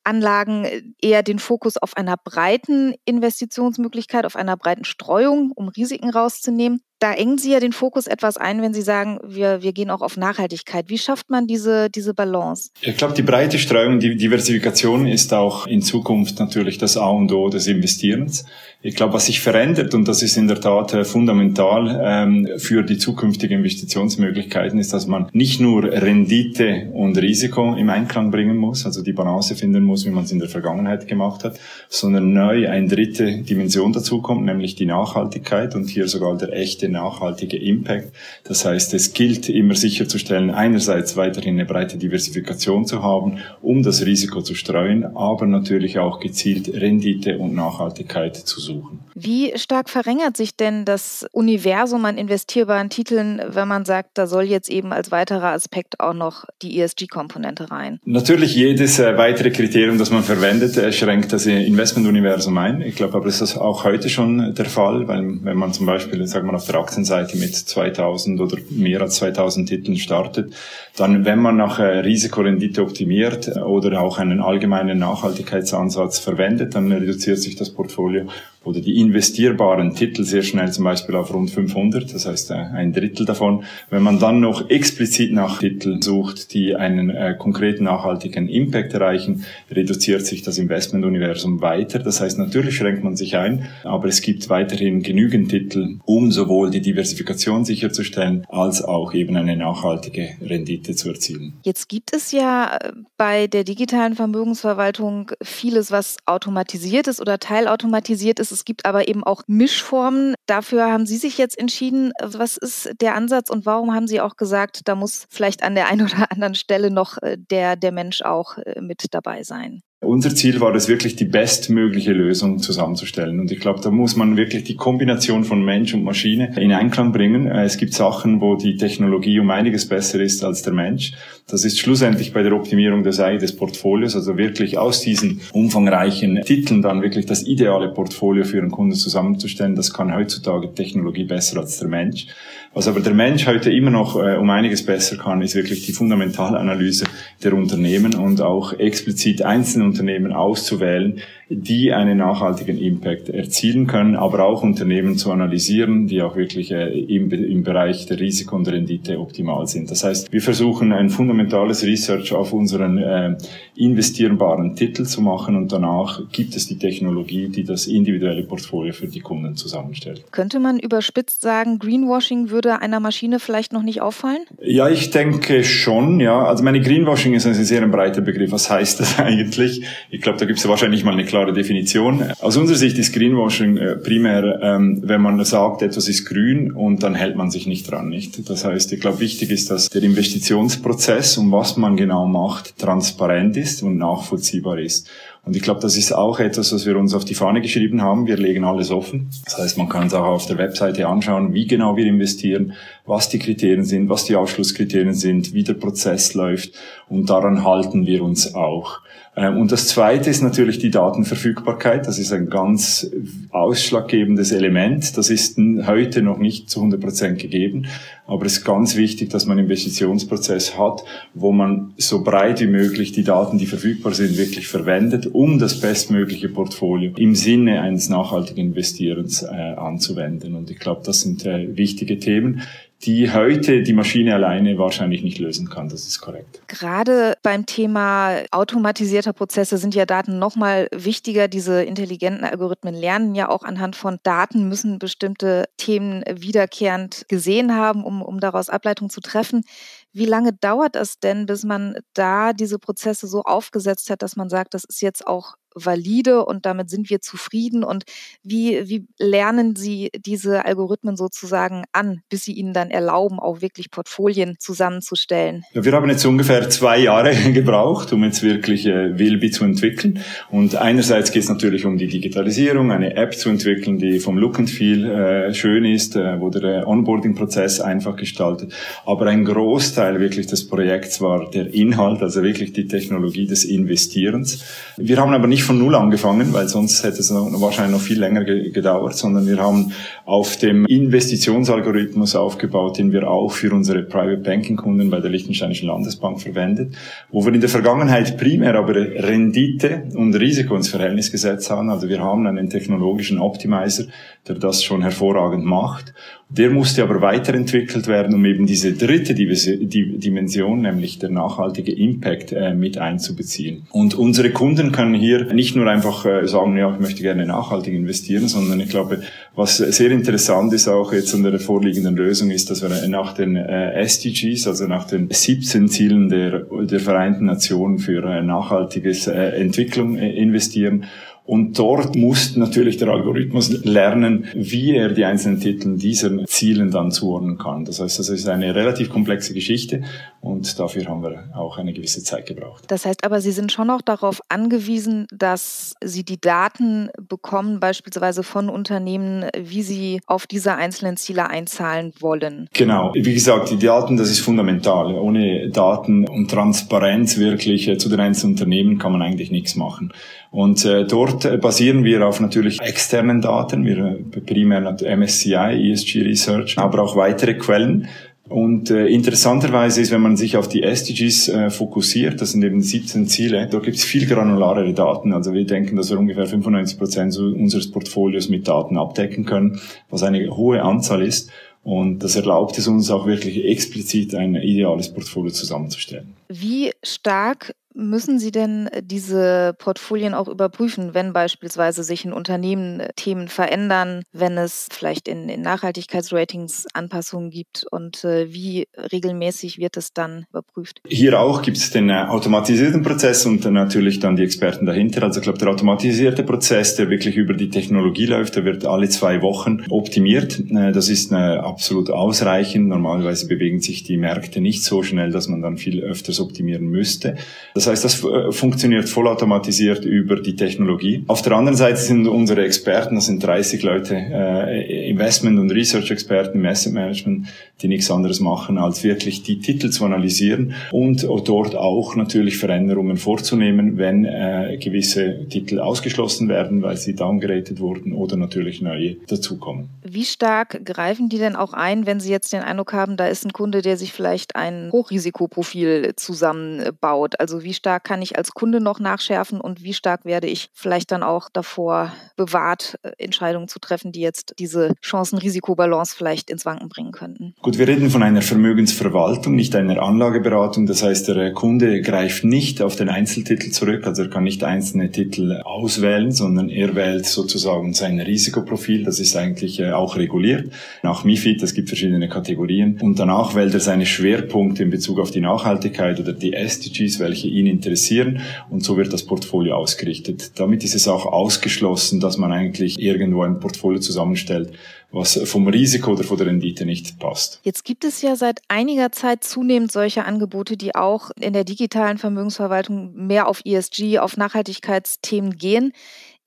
Anlagen 0.03 0.93
eher 1.01 1.23
den 1.23 1.39
Fokus 1.39 1.77
auf 1.77 1.95
einer 1.95 2.17
breiten 2.17 2.95
Investitionsmöglichkeit, 3.05 4.25
auf 4.25 4.35
einer 4.35 4.57
breiten 4.57 4.83
Streuung, 4.83 5.53
um 5.55 5.69
Risiken 5.69 6.09
rauszunehmen 6.09 6.81
da 7.03 7.11
engen 7.11 7.37
Sie 7.37 7.51
ja 7.51 7.59
den 7.59 7.73
Fokus 7.73 8.07
etwas 8.07 8.37
ein, 8.37 8.61
wenn 8.61 8.73
Sie 8.73 8.81
sagen, 8.81 9.19
wir, 9.27 9.61
wir 9.61 9.73
gehen 9.73 9.89
auch 9.89 10.01
auf 10.01 10.15
Nachhaltigkeit. 10.15 10.85
Wie 10.87 10.97
schafft 10.97 11.29
man 11.29 11.47
diese, 11.47 11.89
diese 11.89 12.13
Balance? 12.13 12.69
Ich 12.79 12.95
glaube, 12.95 13.13
die 13.13 13.23
breite 13.23 13.59
Streuung, 13.59 13.99
die 13.99 14.15
Diversifikation 14.15 15.05
ist 15.05 15.33
auch 15.33 15.67
in 15.67 15.81
Zukunft 15.81 16.39
natürlich 16.39 16.77
das 16.77 16.95
A 16.95 17.09
und 17.09 17.29
O 17.33 17.49
des 17.49 17.67
Investierens. 17.67 18.45
Ich 18.81 18.95
glaube, 18.95 19.13
was 19.13 19.25
sich 19.25 19.41
verändert, 19.41 19.93
und 19.93 20.07
das 20.07 20.23
ist 20.23 20.37
in 20.37 20.47
der 20.47 20.61
Tat 20.61 20.93
äh, 20.93 21.03
fundamental 21.03 22.01
ähm, 22.03 22.47
für 22.57 22.83
die 22.83 22.97
zukünftigen 22.97 23.57
Investitionsmöglichkeiten, 23.57 24.79
ist, 24.79 24.93
dass 24.93 25.05
man 25.05 25.27
nicht 25.33 25.59
nur 25.59 25.83
Rendite 25.83 26.89
und 26.93 27.17
Risiko 27.17 27.75
im 27.75 27.89
Einklang 27.89 28.31
bringen 28.31 28.55
muss, 28.55 28.85
also 28.85 29.03
die 29.03 29.13
Balance 29.13 29.55
finden 29.55 29.83
muss, 29.83 30.05
wie 30.05 30.09
man 30.09 30.23
es 30.23 30.31
in 30.31 30.39
der 30.39 30.49
Vergangenheit 30.49 31.07
gemacht 31.07 31.43
hat, 31.43 31.59
sondern 31.89 32.31
neu 32.31 32.69
eine 32.69 32.87
dritte 32.87 33.41
Dimension 33.41 33.91
dazukommt, 33.91 34.45
nämlich 34.45 34.75
die 34.75 34.85
Nachhaltigkeit 34.85 35.75
und 35.75 35.89
hier 35.89 36.07
sogar 36.07 36.37
der 36.37 36.53
echte 36.53 36.92
nachhaltige 36.93 37.57
Impact. 37.57 38.13
Das 38.45 38.63
heißt, 38.63 38.93
es 38.93 39.13
gilt 39.13 39.49
immer 39.49 39.75
sicherzustellen, 39.75 40.49
einerseits 40.49 41.17
weiterhin 41.17 41.55
eine 41.55 41.65
breite 41.65 41.97
Diversifikation 41.97 42.85
zu 42.85 43.03
haben, 43.03 43.39
um 43.61 43.83
das 43.83 44.05
Risiko 44.05 44.41
zu 44.41 44.55
streuen, 44.55 45.03
aber 45.15 45.45
natürlich 45.45 45.99
auch 45.99 46.21
gezielt 46.21 46.73
Rendite 46.73 47.37
und 47.37 47.53
Nachhaltigkeit 47.53 48.37
zu 48.37 48.61
suchen. 48.61 48.99
Wie 49.15 49.57
stark 49.57 49.89
verringert 49.89 50.37
sich 50.37 50.55
denn 50.55 50.85
das 50.85 51.25
Universum 51.31 52.05
an 52.05 52.17
investierbaren 52.17 52.89
Titeln, 52.89 53.41
wenn 53.47 53.67
man 53.67 53.85
sagt, 53.85 54.11
da 54.17 54.25
soll 54.25 54.43
jetzt 54.43 54.69
eben 54.69 54.91
als 54.91 55.11
weiterer 55.11 55.51
Aspekt 55.51 55.99
auch 55.99 56.13
noch 56.13 56.45
die 56.61 56.79
ESG-Komponente 56.79 57.69
rein? 57.69 57.99
Natürlich 58.05 58.55
jedes 58.55 58.99
äh, 58.99 59.17
weitere 59.17 59.51
Kriterium, 59.51 59.97
das 59.97 60.09
man 60.09 60.23
verwendet, 60.23 60.77
äh, 60.77 60.91
schränkt 60.91 61.31
das 61.31 61.45
Investmentuniversum 61.45 62.57
ein. 62.57 62.81
Ich 62.81 62.95
glaube 62.95 63.15
aber, 63.15 63.25
das 63.25 63.41
ist 63.41 63.57
auch 63.57 63.83
heute 63.83 64.09
schon 64.09 64.53
der 64.55 64.65
Fall, 64.65 65.07
weil 65.07 65.23
wenn 65.43 65.57
man 65.57 65.73
zum 65.73 65.85
Beispiel, 65.85 66.25
sagen 66.27 66.47
wir, 66.47 66.55
auf 66.55 66.65
der 66.65 66.75
Aktienseite 66.83 67.37
mit 67.37 67.55
2000 67.55 68.39
oder 68.39 68.57
mehr 68.69 69.01
als 69.01 69.15
2000 69.15 69.67
Titeln 69.67 69.97
startet, 69.97 70.53
dann, 70.95 71.25
wenn 71.25 71.39
man 71.39 71.57
nach 71.57 71.79
äh, 71.79 71.99
Risikorendite 71.99 72.81
optimiert 72.81 73.47
äh, 73.47 73.59
oder 73.59 74.01
auch 74.01 74.19
einen 74.19 74.41
allgemeinen 74.41 74.99
Nachhaltigkeitsansatz 74.99 76.19
verwendet, 76.19 76.75
dann 76.75 76.91
reduziert 76.91 77.39
sich 77.39 77.55
das 77.55 77.71
Portfolio 77.71 78.27
oder 78.63 78.79
die 78.79 78.99
investierbaren 78.99 79.95
Titel 79.95 80.23
sehr 80.23 80.43
schnell 80.43 80.71
zum 80.71 80.85
Beispiel 80.85 81.15
auf 81.15 81.33
rund 81.33 81.51
500, 81.51 82.13
das 82.13 82.25
heißt 82.25 82.51
äh, 82.51 82.53
ein 82.53 82.93
Drittel 82.93 83.25
davon. 83.25 83.63
Wenn 83.89 84.03
man 84.03 84.19
dann 84.19 84.39
noch 84.39 84.69
explizit 84.69 85.33
nach 85.33 85.59
Titeln 85.59 86.01
sucht, 86.01 86.53
die 86.53 86.75
einen 86.75 87.09
äh, 87.09 87.35
konkreten 87.37 87.83
nachhaltigen 87.83 88.47
Impact 88.47 88.93
erreichen, 88.93 89.45
reduziert 89.69 90.25
sich 90.25 90.43
das 90.43 90.57
Investmentuniversum 90.57 91.61
weiter. 91.61 91.99
Das 91.99 92.21
heißt, 92.21 92.37
natürlich 92.37 92.75
schränkt 92.75 93.03
man 93.03 93.15
sich 93.15 93.35
ein, 93.35 93.67
aber 93.83 94.07
es 94.07 94.21
gibt 94.21 94.49
weiterhin 94.49 95.03
genügend 95.03 95.49
Titel, 95.49 95.97
um 96.05 96.31
sowohl 96.31 96.71
die 96.71 96.81
Diversifikation 96.81 97.65
sicherzustellen, 97.65 98.45
als 98.49 98.81
auch 98.81 99.13
eben 99.13 99.35
eine 99.35 99.57
nachhaltige 99.57 100.29
Rendite 100.41 100.95
zu 100.95 101.09
erzielen. 101.09 101.53
Jetzt 101.63 101.89
gibt 101.89 102.13
es 102.15 102.31
ja 102.31 102.77
äh, 102.77 102.91
bei 103.17 103.47
der 103.47 103.63
digitalen 103.63 104.15
Vermögensverwaltung 104.15 105.31
vieles, 105.41 105.91
was 105.91 106.17
automatisiert 106.25 107.07
ist 107.07 107.19
oder 107.19 107.39
teilautomatisiert 107.39 108.39
ist. 108.39 108.52
Es 108.53 108.65
gibt 108.65 108.85
aber 108.85 109.07
eben 109.07 109.23
auch 109.23 109.43
Mischformen. 109.47 110.35
Dafür 110.45 110.91
haben 110.91 111.05
Sie 111.05 111.17
sich 111.17 111.37
jetzt 111.37 111.57
entschieden. 111.57 112.11
Was 112.21 112.57
ist 112.57 112.91
der 113.01 113.15
Ansatz 113.15 113.49
und 113.49 113.65
warum 113.65 113.93
haben 113.93 114.07
Sie 114.07 114.21
auch 114.21 114.37
gesagt, 114.37 114.87
da 114.87 114.95
muss 114.95 115.25
vielleicht 115.29 115.63
an 115.63 115.75
der 115.75 115.87
einen 115.87 116.07
oder 116.07 116.31
anderen 116.31 116.55
Stelle 116.55 116.91
noch 116.91 117.17
äh, 117.21 117.37
der, 117.37 117.75
der 117.75 117.91
Mensch 117.91 118.21
auch 118.21 118.57
äh, 118.57 118.79
mit 118.81 119.13
dabei 119.13 119.43
sein? 119.43 119.81
Unser 120.03 120.35
Ziel 120.35 120.59
war 120.59 120.73
es 120.75 120.87
wirklich, 120.87 121.15
die 121.15 121.25
bestmögliche 121.25 122.13
Lösung 122.13 122.59
zusammenzustellen. 122.59 123.39
Und 123.39 123.51
ich 123.51 123.59
glaube, 123.59 123.81
da 123.81 123.91
muss 123.91 124.15
man 124.15 124.37
wirklich 124.37 124.63
die 124.63 124.75
Kombination 124.75 125.43
von 125.43 125.63
Mensch 125.63 125.93
und 125.93 126.03
Maschine 126.03 126.53
in 126.57 126.71
Einklang 126.71 127.11
bringen. 127.11 127.47
Äh, 127.47 127.63
es 127.63 127.77
gibt 127.77 127.93
Sachen, 127.93 128.41
wo 128.41 128.55
die 128.55 128.77
Technologie 128.77 129.39
um 129.39 129.49
einiges 129.49 129.87
besser 129.87 130.19
ist 130.21 130.43
als 130.43 130.61
der 130.61 130.73
Mensch. 130.73 131.13
Das 131.47 131.65
ist 131.65 131.79
schlussendlich 131.79 132.33
bei 132.33 132.43
der 132.43 132.53
Optimierung 132.53 133.03
der 133.03 133.13
Seite 133.13 133.39
des 133.39 133.55
Portfolios, 133.55 134.15
also 134.15 134.37
wirklich 134.37 134.77
aus 134.77 135.01
diesen 135.01 135.41
umfangreichen 135.51 136.41
Titeln 136.43 136.81
dann 136.81 137.01
wirklich 137.01 137.25
das 137.25 137.45
ideale 137.45 137.89
Portfolio 137.89 138.43
für 138.43 138.59
einen 138.59 138.71
Kunden 138.71 138.95
zusammenzustellen. 138.95 139.75
Das 139.75 139.93
kann 139.93 140.15
heutzutage 140.15 140.73
Technologie 140.73 141.25
besser 141.25 141.59
als 141.59 141.79
der 141.79 141.89
Mensch. 141.89 142.27
Was 142.75 142.87
aber 142.87 143.01
der 143.01 143.13
Mensch 143.13 143.45
heute 143.45 143.71
immer 143.71 143.91
noch 143.91 144.15
äh, 144.15 144.35
um 144.35 144.49
einiges 144.49 144.83
besser 144.83 145.17
kann, 145.17 145.43
ist 145.43 145.53
wirklich 145.53 145.85
die 145.85 145.93
Fundamentalanalyse 145.93 147.05
der 147.43 147.53
Unternehmen 147.53 148.15
und 148.15 148.41
auch 148.41 148.73
explizit 148.73 149.43
einzelne 149.43 149.85
Unternehmen 149.85 150.33
auszuwählen, 150.33 151.21
die 151.49 151.93
einen 151.93 152.17
nachhaltigen 152.17 152.77
Impact 152.77 153.29
erzielen 153.29 153.87
können, 153.87 154.15
aber 154.15 154.45
auch 154.45 154.63
Unternehmen 154.63 155.17
zu 155.17 155.31
analysieren, 155.31 156.07
die 156.07 156.21
auch 156.21 156.35
wirklich 156.35 156.71
äh, 156.71 156.87
im, 156.87 157.31
im 157.31 157.63
Bereich 157.63 158.05
der 158.05 158.19
Risiko 158.19 158.55
und 158.55 158.67
Rendite 158.67 159.19
optimal 159.19 159.67
sind. 159.67 159.91
Das 159.91 160.03
heißt, 160.03 160.31
wir 160.31 160.41
versuchen 160.41 160.91
ein 160.93 161.09
fundamentales 161.09 161.83
Research 161.83 162.33
auf 162.33 162.53
unseren 162.53 162.97
äh, 162.97 163.37
investierbaren 163.75 164.75
Titel 164.75 165.03
zu 165.03 165.21
machen 165.21 165.55
und 165.55 165.71
danach 165.71 166.21
gibt 166.31 166.55
es 166.55 166.67
die 166.67 166.77
Technologie, 166.77 167.49
die 167.49 167.63
das 167.63 167.87
individuelle 167.87 168.43
Portfolio 168.43 168.93
für 168.93 169.07
die 169.07 169.19
Kunden 169.19 169.55
zusammenstellt. 169.55 170.23
Könnte 170.31 170.59
man 170.59 170.79
überspitzt 170.79 171.41
sagen, 171.41 171.79
Greenwashing 171.79 172.49
würde 172.49 172.81
einer 172.81 172.99
Maschine 172.99 173.39
vielleicht 173.39 173.73
noch 173.73 173.83
nicht 173.83 174.01
auffallen? 174.01 174.43
Ja, 174.61 174.89
ich 174.89 175.09
denke 175.09 175.63
schon, 175.63 176.19
ja. 176.19 176.45
Also 176.45 176.63
meine 176.63 176.81
Greenwashing 176.81 177.33
ist 177.33 177.45
ein 177.45 177.53
sehr 177.53 177.87
breiter 177.87 178.21
Begriff. 178.21 178.51
Was 178.51 178.69
heißt 178.69 178.99
das 178.99 179.19
eigentlich? 179.19 179.85
Ich 180.09 180.21
glaube, 180.21 180.37
da 180.37 180.45
gibt 180.45 180.59
es 180.59 180.67
wahrscheinlich 180.67 181.03
mal 181.03 181.13
eine 181.13 181.25
klare 181.33 181.51
Definition. 181.51 182.31
Aus 182.41 182.57
unserer 182.57 182.77
Sicht 182.77 182.99
ist 182.99 183.11
Greenwashing 183.11 183.77
äh, 183.77 183.95
primär, 183.95 184.59
ähm, 184.61 185.01
wenn 185.03 185.19
man 185.19 185.43
sagt, 185.43 185.81
etwas 185.81 186.07
ist 186.07 186.25
grün 186.25 186.71
und 186.71 187.01
dann 187.01 187.15
hält 187.15 187.35
man 187.35 187.49
sich 187.49 187.65
nicht 187.65 187.89
dran, 187.89 188.07
nicht? 188.07 188.47
Das 188.47 188.63
heißt, 188.63 188.93
ich 188.93 189.01
glaube, 189.01 189.19
wichtig 189.19 189.49
ist, 189.49 189.71
dass 189.71 189.89
der 189.89 190.03
Investitionsprozess 190.03 191.39
und 191.39 191.51
was 191.51 191.75
man 191.75 191.97
genau 191.97 192.27
macht, 192.27 192.77
transparent 192.77 193.57
ist 193.57 193.81
und 193.81 193.97
nachvollziehbar 193.97 194.77
ist. 194.77 195.09
Und 195.45 195.57
ich 195.57 195.61
glaube, 195.61 195.81
das 195.81 195.97
ist 195.97 196.13
auch 196.13 196.39
etwas, 196.39 196.71
was 196.71 196.85
wir 196.85 196.95
uns 196.95 197.13
auf 197.13 197.25
die 197.25 197.33
Fahne 197.33 197.61
geschrieben 197.61 198.01
haben. 198.01 198.27
Wir 198.27 198.37
legen 198.37 198.63
alles 198.63 198.91
offen. 198.91 199.29
Das 199.43 199.57
heißt, 199.57 199.77
man 199.77 199.89
kann 199.89 200.07
es 200.07 200.13
auch 200.13 200.23
auf 200.23 200.45
der 200.45 200.57
Webseite 200.57 201.07
anschauen, 201.07 201.53
wie 201.53 201.67
genau 201.67 201.97
wir 201.97 202.05
investieren, 202.05 202.73
was 203.05 203.27
die 203.27 203.39
Kriterien 203.39 203.83
sind, 203.83 204.07
was 204.07 204.23
die 204.23 204.37
Ausschlusskriterien 204.37 205.13
sind, 205.13 205.53
wie 205.53 205.63
der 205.63 205.73
Prozess 205.73 206.33
läuft. 206.33 206.73
Und 207.13 207.29
daran 207.29 207.63
halten 207.63 208.05
wir 208.05 208.23
uns 208.23 208.55
auch. 208.55 208.99
Ähm, 209.35 209.57
und 209.57 209.71
das 209.71 209.87
Zweite 209.87 210.29
ist 210.29 210.41
natürlich 210.41 210.79
die 210.79 210.91
Datenverfügbarkeit. 210.91 212.07
Das 212.07 212.19
ist 212.19 212.31
ein 212.31 212.49
ganz 212.49 213.09
ausschlaggebendes 213.49 214.51
Element. 214.51 215.17
Das 215.17 215.29
ist 215.29 215.57
heute 215.57 216.21
noch 216.21 216.37
nicht 216.37 216.69
zu 216.69 216.79
100 216.79 217.01
Prozent 217.01 217.39
gegeben. 217.39 217.87
Aber 218.25 218.45
es 218.45 218.59
ist 218.59 218.65
ganz 218.65 218.95
wichtig, 218.95 219.29
dass 219.29 219.45
man 219.45 219.57
einen 219.57 219.67
Investitionsprozess 219.67 220.77
hat, 220.77 221.03
wo 221.33 221.51
man 221.51 221.93
so 221.97 222.23
breit 222.23 222.61
wie 222.61 222.67
möglich 222.67 223.11
die 223.11 223.23
Daten, 223.23 223.57
die 223.57 223.65
verfügbar 223.65 224.13
sind, 224.13 224.37
wirklich 224.37 224.67
verwendet, 224.67 225.27
um 225.27 225.59
das 225.59 225.81
bestmögliche 225.81 226.49
Portfolio 226.49 227.11
im 227.17 227.35
Sinne 227.35 227.81
eines 227.81 228.09
nachhaltigen 228.09 228.67
Investierens 228.67 229.43
äh, 229.43 229.47
anzuwenden. 229.47 230.55
Und 230.55 230.69
ich 230.69 230.79
glaube, 230.79 231.01
das 231.05 231.21
sind 231.21 231.45
äh, 231.45 231.75
wichtige 231.75 232.19
Themen 232.19 232.61
die 233.05 233.31
heute 233.31 233.83
die 233.83 233.93
Maschine 233.93 234.33
alleine 234.33 234.77
wahrscheinlich 234.77 235.23
nicht 235.23 235.39
lösen 235.39 235.69
kann. 235.69 235.89
Das 235.89 236.07
ist 236.07 236.21
korrekt. 236.21 236.61
Gerade 236.67 237.35
beim 237.43 237.65
Thema 237.65 238.41
automatisierter 238.51 239.33
Prozesse 239.33 239.77
sind 239.77 239.93
ja 239.95 240.05
Daten 240.05 240.39
nochmal 240.39 240.87
wichtiger. 240.93 241.47
Diese 241.47 241.83
intelligenten 241.83 242.43
Algorithmen 242.43 242.95
lernen 242.95 243.35
ja 243.35 243.49
auch 243.49 243.63
anhand 243.63 243.95
von 243.95 244.19
Daten, 244.23 244.69
müssen 244.69 244.99
bestimmte 244.99 245.65
Themen 245.77 246.23
wiederkehrend 246.29 247.25
gesehen 247.27 247.75
haben, 247.75 248.03
um, 248.03 248.21
um 248.21 248.39
daraus 248.39 248.69
Ableitung 248.69 249.09
zu 249.09 249.21
treffen. 249.21 249.63
Wie 250.13 250.25
lange 250.25 250.53
dauert 250.53 250.95
es 250.95 251.19
denn, 251.19 251.47
bis 251.47 251.63
man 251.63 251.95
da 252.13 252.53
diese 252.53 252.77
Prozesse 252.77 253.27
so 253.27 253.41
aufgesetzt 253.41 254.11
hat, 254.11 254.21
dass 254.21 254.35
man 254.35 254.49
sagt, 254.49 254.75
das 254.75 254.83
ist 254.83 255.01
jetzt 255.01 255.25
auch 255.25 255.55
valide 255.75 256.45
und 256.45 256.65
damit 256.65 256.89
sind 256.89 257.09
wir 257.09 257.21
zufrieden? 257.21 257.83
Und 257.83 258.03
wie, 258.43 258.87
wie 258.87 259.05
lernen 259.17 259.75
Sie 259.75 260.09
diese 260.15 260.65
Algorithmen 260.65 261.15
sozusagen 261.15 261.83
an, 261.91 262.21
bis 262.29 262.45
sie 262.45 262.53
Ihnen 262.53 262.73
dann 262.73 262.91
erlauben, 262.91 263.39
auch 263.39 263.61
wirklich 263.61 263.91
Portfolien 263.91 264.55
zusammenzustellen? 264.59 265.63
Wir 265.73 265.91
haben 265.93 266.09
jetzt 266.09 266.25
ungefähr 266.25 266.69
zwei 266.69 266.99
Jahre 266.99 267.33
gebraucht, 267.53 268.13
um 268.13 268.23
jetzt 268.23 268.43
wirklich 268.43 268.85
äh, 268.85 269.17
Wilby 269.17 269.51
zu 269.51 269.63
entwickeln. 269.63 270.19
Und 270.49 270.75
einerseits 270.75 271.31
geht 271.31 271.43
es 271.43 271.49
natürlich 271.49 271.85
um 271.85 271.97
die 271.97 272.07
Digitalisierung, 272.07 272.91
eine 272.91 273.15
App 273.15 273.35
zu 273.35 273.49
entwickeln, 273.49 273.97
die 273.97 274.19
vom 274.19 274.37
Look 274.37 274.59
and 274.59 274.69
Feel 274.69 275.09
äh, 275.09 275.53
schön 275.53 275.85
ist, 275.85 276.15
äh, 276.15 276.39
wo 276.39 276.49
der 276.49 276.63
äh, 276.63 276.83
Onboarding-Prozess 276.85 277.79
einfach 277.81 278.15
gestaltet. 278.15 278.73
Aber 279.05 279.25
ein 279.27 279.45
Großteil 279.45 280.02
wirklich 280.19 280.47
des 280.47 280.67
Projekts 280.67 281.21
war 281.21 281.49
der 281.49 281.73
Inhalt, 281.73 282.21
also 282.21 282.43
wirklich 282.43 282.73
die 282.73 282.87
Technologie 282.87 283.45
des 283.45 283.65
Investierens. 283.65 284.63
Wir 284.97 285.17
haben 285.17 285.33
aber 285.33 285.47
nicht 285.47 285.63
von 285.63 285.77
Null 285.77 285.95
angefangen, 285.95 286.53
weil 286.53 286.67
sonst 286.67 287.03
hätte 287.03 287.19
es 287.19 287.33
wahrscheinlich 287.33 287.99
noch 287.99 288.05
viel 288.05 288.19
länger 288.19 288.43
gedauert, 288.43 289.15
sondern 289.15 289.47
wir 289.47 289.57
haben 289.57 289.93
auf 290.25 290.57
dem 290.57 290.85
Investitionsalgorithmus 290.85 292.35
aufgebaut, 292.35 292.97
den 292.97 293.11
wir 293.11 293.29
auch 293.29 293.51
für 293.51 293.73
unsere 293.73 294.03
Private 294.03 294.37
Banking 294.37 294.77
Kunden 294.77 295.09
bei 295.09 295.19
der 295.19 295.29
Liechtensteinischen 295.29 295.87
Landesbank 295.87 296.41
verwendet, 296.41 296.95
wo 297.29 297.45
wir 297.45 297.53
in 297.53 297.59
der 297.59 297.69
Vergangenheit 297.69 298.37
primär 298.37 298.75
aber 298.75 298.95
Rendite 298.95 300.03
und 300.15 300.33
Risiko 300.35 300.75
ins 300.75 300.89
Verhältnis 300.89 301.31
gesetzt 301.31 301.69
haben. 301.69 301.89
Also 301.89 302.07
wir 302.07 302.21
haben 302.21 302.47
einen 302.47 302.69
technologischen 302.69 303.39
Optimizer, 303.39 304.05
der 304.47 304.55
das 304.55 304.83
schon 304.83 305.01
hervorragend 305.01 305.65
macht. 305.65 306.13
Der 306.49 306.69
musste 306.69 307.01
aber 307.01 307.21
weiterentwickelt 307.21 308.07
werden, 308.07 308.35
um 308.35 308.45
eben 308.45 308.67
diese 308.67 308.93
dritte 308.93 309.33
Dimension, 309.33 310.81
nämlich 310.81 311.17
der 311.17 311.31
nachhaltige 311.31 311.91
Impact, 311.91 312.51
äh, 312.51 312.75
mit 312.75 312.99
einzubeziehen. 312.99 313.87
Und 313.91 314.13
unsere 314.13 314.51
Kunden 314.51 314.91
können 314.91 315.15
hier 315.15 315.51
nicht 315.53 315.75
nur 315.75 315.87
einfach 315.87 316.25
äh, 316.25 316.47
sagen, 316.47 316.77
ja, 316.77 316.93
ich 316.93 316.99
möchte 316.99 317.23
gerne 317.23 317.45
nachhaltig 317.47 317.93
investieren, 317.93 318.47
sondern 318.47 318.79
ich 318.81 318.89
glaube, 318.89 319.23
was 319.55 319.77
sehr 319.77 320.09
interessant 320.09 320.73
ist 320.73 320.87
auch 320.87 321.13
jetzt 321.13 321.33
an 321.35 321.43
der 321.43 321.59
vorliegenden 321.59 322.15
Lösung 322.15 322.49
ist, 322.49 322.71
dass 322.71 322.81
wir 322.81 323.07
nach 323.07 323.33
den 323.33 323.55
äh, 323.55 324.01
SDGs, 324.03 324.67
also 324.67 324.87
nach 324.87 325.05
den 325.05 325.29
17 325.29 325.89
Zielen 325.89 326.29
der, 326.29 326.65
der 326.85 326.99
Vereinten 326.99 327.45
Nationen 327.45 327.99
für 327.99 328.41
nachhaltiges 328.41 329.27
Entwicklung 329.27 330.17
investieren 330.17 331.05
und 331.45 331.77
dort 331.77 332.15
muss 332.15 332.55
natürlich 332.55 332.97
der 332.97 333.09
Algorithmus 333.09 333.83
lernen, 333.83 334.47
wie 334.53 334.95
er 334.95 335.09
die 335.09 335.25
einzelnen 335.25 335.59
Titel 335.59 335.97
dieser 335.97 336.45
Zielen 336.45 336.91
dann 336.91 337.11
zuordnen 337.11 337.57
kann. 337.57 337.85
Das 337.85 337.99
heißt, 337.99 338.17
das 338.19 338.29
ist 338.29 338.47
eine 338.47 338.73
relativ 338.73 339.09
komplexe 339.09 339.53
Geschichte 339.53 340.03
und 340.41 340.79
dafür 340.79 341.05
haben 341.05 341.21
wir 341.21 341.49
auch 341.53 341.77
eine 341.77 341.93
gewisse 341.93 342.23
Zeit 342.23 342.45
gebraucht. 342.45 342.85
Das 342.87 343.05
heißt 343.05 343.23
aber, 343.25 343.41
Sie 343.41 343.51
sind 343.51 343.71
schon 343.71 343.89
auch 343.89 344.01
darauf 344.01 344.41
angewiesen, 344.49 345.27
dass 345.31 345.95
Sie 346.03 346.23
die 346.23 346.39
Daten 346.39 347.09
bekommen, 347.27 347.79
beispielsweise 347.79 348.43
von 348.43 348.69
Unternehmen, 348.69 349.45
wie 349.57 349.81
sie 349.81 350.21
auf 350.27 350.47
diese 350.47 350.75
einzelnen 350.75 351.17
Ziele 351.17 351.49
einzahlen 351.49 352.13
wollen. 352.19 352.67
Genau. 352.73 353.11
Wie 353.13 353.33
gesagt, 353.33 353.71
die 353.71 353.77
Daten, 353.77 354.17
das 354.17 354.29
ist 354.29 354.39
fundamental. 354.39 355.13
Ohne 355.15 355.69
Daten 355.69 356.27
und 356.27 356.49
Transparenz 356.49 357.37
wirklich 357.37 357.87
äh, 357.87 357.97
zu 357.97 358.09
den 358.09 358.19
einzelnen 358.19 358.53
Unternehmen 358.53 358.97
kann 358.97 359.11
man 359.11 359.21
eigentlich 359.21 359.51
nichts 359.51 359.75
machen. 359.75 360.13
Und 360.53 360.85
äh, 360.85 361.05
dort 361.05 361.45
äh, 361.45 361.57
basieren 361.57 362.03
wir 362.03 362.27
auf 362.27 362.39
natürlich 362.39 362.79
externen 362.79 363.41
Daten, 363.41 363.85
wir 363.85 363.97
äh, 363.97 364.39
primär 364.39 364.81
MSCI, 365.01 365.91
ESG 365.91 366.21
Research, 366.21 366.77
aber 366.77 367.01
auch 367.01 367.15
weitere 367.15 367.55
Quellen. 367.55 368.07
Und 368.47 368.91
äh, 368.91 369.07
interessanterweise 369.07 369.99
ist, 369.99 370.11
wenn 370.11 370.21
man 370.21 370.37
sich 370.37 370.55
auf 370.55 370.67
die 370.67 370.83
SDGs 370.83 371.49
äh, 371.49 371.69
fokussiert, 371.71 372.39
das 372.39 372.51
sind 372.51 372.63
eben 372.63 372.83
17 372.83 373.25
Ziele, 373.25 373.67
da 373.67 373.79
gibt 373.79 373.97
es 373.97 374.03
viel 374.03 374.27
granularere 374.27 374.93
Daten. 374.93 375.33
Also 375.33 375.53
wir 375.53 375.65
denken, 375.65 375.95
dass 375.95 376.11
wir 376.11 376.19
ungefähr 376.19 376.45
95 376.45 376.99
Prozent 376.99 377.35
unseres 377.35 377.89
Portfolios 377.89 378.47
mit 378.47 378.67
Daten 378.67 378.95
abdecken 378.95 379.45
können, 379.45 379.79
was 380.11 380.21
eine 380.21 380.55
hohe 380.55 380.83
Anzahl 380.83 381.23
ist. 381.23 381.49
Und 381.81 382.19
das 382.19 382.35
erlaubt 382.35 382.77
es 382.77 382.87
uns 382.87 383.09
auch 383.09 383.25
wirklich 383.25 383.65
explizit 383.65 384.35
ein 384.35 384.53
ideales 384.53 385.11
Portfolio 385.11 385.51
zusammenzustellen. 385.51 386.35
Wie 386.47 386.91
stark 387.01 387.73
müssen 387.95 388.39
Sie 388.39 388.51
denn 388.51 388.87
äh, 388.87 389.01
diese 389.03 389.75
Portfolien 389.77 390.33
auch 390.33 390.47
überprüfen, 390.47 391.13
wenn 391.13 391.33
beispielsweise 391.33 392.03
sich 392.03 392.25
in 392.25 392.33
Unternehmen 392.33 392.99
äh, 392.99 393.09
Themen 393.15 393.47
verändern, 393.47 394.23
wenn 394.31 394.57
es 394.57 394.87
vielleicht 394.91 395.27
in, 395.27 395.49
in 395.49 395.61
Nachhaltigkeitsratings 395.61 396.87
Anpassungen 396.93 397.49
gibt 397.49 397.85
und 397.91 398.23
äh, 398.23 398.53
wie 398.53 398.87
regelmäßig 399.11 399.77
wird 399.77 399.97
es 399.97 400.13
dann 400.13 400.45
überprüft? 400.49 401.01
Hier 401.07 401.39
auch 401.39 401.61
gibt 401.61 401.77
es 401.77 401.91
den 401.91 402.11
automatisierten 402.11 403.03
Prozess 403.03 403.45
und 403.45 403.65
natürlich 403.65 404.19
dann 404.19 404.35
die 404.35 404.43
Experten 404.43 404.85
dahinter. 404.85 405.23
Also 405.23 405.39
ich 405.39 405.43
glaube, 405.43 405.59
der 405.59 405.69
automatisierte 405.69 406.43
Prozess, 406.43 406.95
der 406.95 407.09
wirklich 407.09 407.35
über 407.35 407.53
die 407.53 407.69
Technologie 407.69 408.25
läuft, 408.25 408.55
der 408.55 408.65
wird 408.65 408.85
alle 408.85 409.09
zwei 409.09 409.41
Wochen 409.41 409.83
optimiert. 409.89 410.61
Das 410.69 411.09
ist 411.09 411.33
absolut 411.33 412.09
ausreichend. 412.09 412.87
Normalerweise 412.87 413.47
bewegen 413.47 413.81
sich 413.81 414.03
die 414.03 414.17
Märkte 414.17 414.61
nicht 414.61 414.83
so 414.83 415.03
schnell, 415.03 415.31
dass 415.31 415.47
man 415.47 415.61
dann 415.61 415.77
viel 415.77 416.01
öfters 416.01 416.39
optimieren 416.39 416.85
müsste. 416.85 417.35
Das 417.73 417.82
das 417.85 418.03
heißt, 418.03 418.05
das 418.05 418.23
äh, 418.23 418.51
funktioniert 418.51 419.09
vollautomatisiert 419.09 420.05
über 420.05 420.37
die 420.37 420.55
Technologie. 420.55 421.23
Auf 421.27 421.41
der 421.41 421.53
anderen 421.53 421.77
Seite 421.77 421.97
sind 421.97 422.27
unsere 422.27 422.63
Experten, 422.63 423.15
das 423.15 423.25
sind 423.25 423.43
30 423.43 423.83
Leute, 423.83 424.15
äh, 424.15 425.09
Investment- 425.09 425.59
und 425.59 425.71
Research-Experten 425.71 426.59
im 426.59 426.65
Asset 426.65 426.93
Management, 426.93 427.47
die 427.81 427.87
nichts 427.89 428.09
anderes 428.09 428.39
machen, 428.39 428.77
als 428.77 429.03
wirklich 429.03 429.43
die 429.43 429.59
Titel 429.59 429.89
zu 429.89 430.05
analysieren 430.05 430.73
und 430.91 431.23
dort 431.23 431.75
auch 431.75 432.15
natürlich 432.15 432.57
Veränderungen 432.57 433.17
vorzunehmen, 433.17 433.97
wenn 433.97 434.23
äh, 434.23 434.77
gewisse 434.81 435.47
Titel 435.49 435.79
ausgeschlossen 435.79 436.47
werden, 436.47 436.81
weil 436.81 436.95
sie 436.95 437.15
downgraded 437.15 437.79
wurden 437.79 438.13
oder 438.13 438.37
natürlich 438.37 438.81
neue 438.81 439.15
dazukommen. 439.27 439.89
Wie 440.03 440.25
stark 440.25 440.85
greifen 440.85 441.27
die 441.27 441.37
denn 441.37 441.55
auch 441.55 441.73
ein, 441.73 442.05
wenn 442.05 442.19
Sie 442.19 442.31
jetzt 442.31 442.53
den 442.53 442.61
Eindruck 442.61 442.93
haben, 442.93 443.17
da 443.17 443.27
ist 443.27 443.45
ein 443.45 443.53
Kunde, 443.53 443.81
der 443.81 443.97
sich 443.97 444.13
vielleicht 444.13 444.55
ein 444.55 444.89
Hochrisikoprofil 444.91 446.13
zusammenbaut? 446.15 447.39
Also 447.39 447.63
wie 447.63 447.72
wie 447.73 447.77
stark 447.77 448.03
kann 448.03 448.21
ich 448.21 448.37
als 448.37 448.51
Kunde 448.51 448.79
noch 448.79 448.99
nachschärfen 448.99 449.59
und 449.59 449.83
wie 449.83 449.95
stark 449.95 450.25
werde 450.25 450.45
ich 450.45 450.69
vielleicht 450.73 451.11
dann 451.11 451.23
auch 451.23 451.49
davor 451.51 452.13
bewahrt, 452.37 452.99
äh, 453.01 453.11
Entscheidungen 453.17 453.67
zu 453.67 453.79
treffen, 453.79 454.11
die 454.11 454.19
jetzt 454.19 454.53
diese 454.59 454.93
Chancen-Risikobalance 455.01 456.15
vielleicht 456.15 456.51
ins 456.51 456.67
Wanken 456.67 456.87
bringen 456.87 457.11
könnten. 457.11 457.55
Gut, 457.63 457.79
wir 457.79 457.87
reden 457.87 458.11
von 458.11 458.21
einer 458.21 458.43
Vermögensverwaltung, 458.43 459.55
nicht 459.55 459.75
einer 459.75 460.03
Anlageberatung. 460.03 460.85
Das 460.85 461.01
heißt, 461.01 461.29
der 461.29 461.53
Kunde 461.53 462.01
greift 462.01 462.43
nicht 462.43 462.79
auf 462.79 462.95
den 462.95 463.09
Einzeltitel 463.09 463.71
zurück, 463.71 464.05
also 464.05 464.21
er 464.21 464.29
kann 464.29 464.43
nicht 464.43 464.63
einzelne 464.63 465.09
Titel 465.09 465.59
auswählen, 465.63 466.31
sondern 466.31 466.69
er 466.69 466.93
wählt 466.93 467.25
sozusagen 467.25 467.95
sein 467.95 468.19
Risikoprofil. 468.19 469.03
Das 469.03 469.19
ist 469.19 469.35
eigentlich 469.35 469.79
äh, 469.79 469.93
auch 469.93 470.15
reguliert 470.15 470.71
nach 471.01 471.23
MIFID. 471.23 471.63
Es 471.63 471.73
gibt 471.73 471.89
verschiedene 471.89 472.29
Kategorien. 472.29 472.99
Und 473.01 473.17
danach 473.17 473.55
wählt 473.55 473.73
er 473.73 473.79
seine 473.79 474.05
Schwerpunkte 474.05 474.83
in 474.83 474.91
Bezug 474.91 475.19
auf 475.19 475.31
die 475.31 475.41
Nachhaltigkeit 475.41 476.19
oder 476.19 476.33
die 476.33 476.53
SDGs, 476.53 477.19
welche 477.19 477.47
ihn 477.47 477.62
ihn 477.65 477.73
interessieren 477.73 478.41
und 478.69 478.83
so 478.83 478.97
wird 478.97 479.13
das 479.13 479.23
Portfolio 479.25 479.75
ausgerichtet. 479.75 480.51
Damit 480.59 480.83
ist 480.83 480.95
es 480.95 481.07
auch 481.07 481.25
ausgeschlossen, 481.25 482.19
dass 482.19 482.37
man 482.37 482.51
eigentlich 482.51 482.99
irgendwo 482.99 483.43
ein 483.43 483.59
Portfolio 483.59 483.99
zusammenstellt, 483.99 484.73
was 485.11 485.39
vom 485.45 485.67
Risiko 485.67 486.11
oder 486.11 486.23
von 486.23 486.37
der 486.37 486.47
Rendite 486.47 486.85
nicht 486.85 487.19
passt. 487.19 487.59
Jetzt 487.63 487.85
gibt 487.85 488.03
es 488.03 488.21
ja 488.21 488.35
seit 488.35 488.61
einiger 488.67 489.11
Zeit 489.11 489.43
zunehmend 489.43 489.91
solche 489.91 490.25
Angebote, 490.25 490.75
die 490.75 490.95
auch 490.95 491.29
in 491.39 491.53
der 491.53 491.63
digitalen 491.63 492.17
Vermögensverwaltung 492.17 493.13
mehr 493.15 493.47
auf 493.47 493.61
ESG, 493.63 494.19
auf 494.19 494.37
Nachhaltigkeitsthemen 494.37 495.57
gehen. 495.57 495.93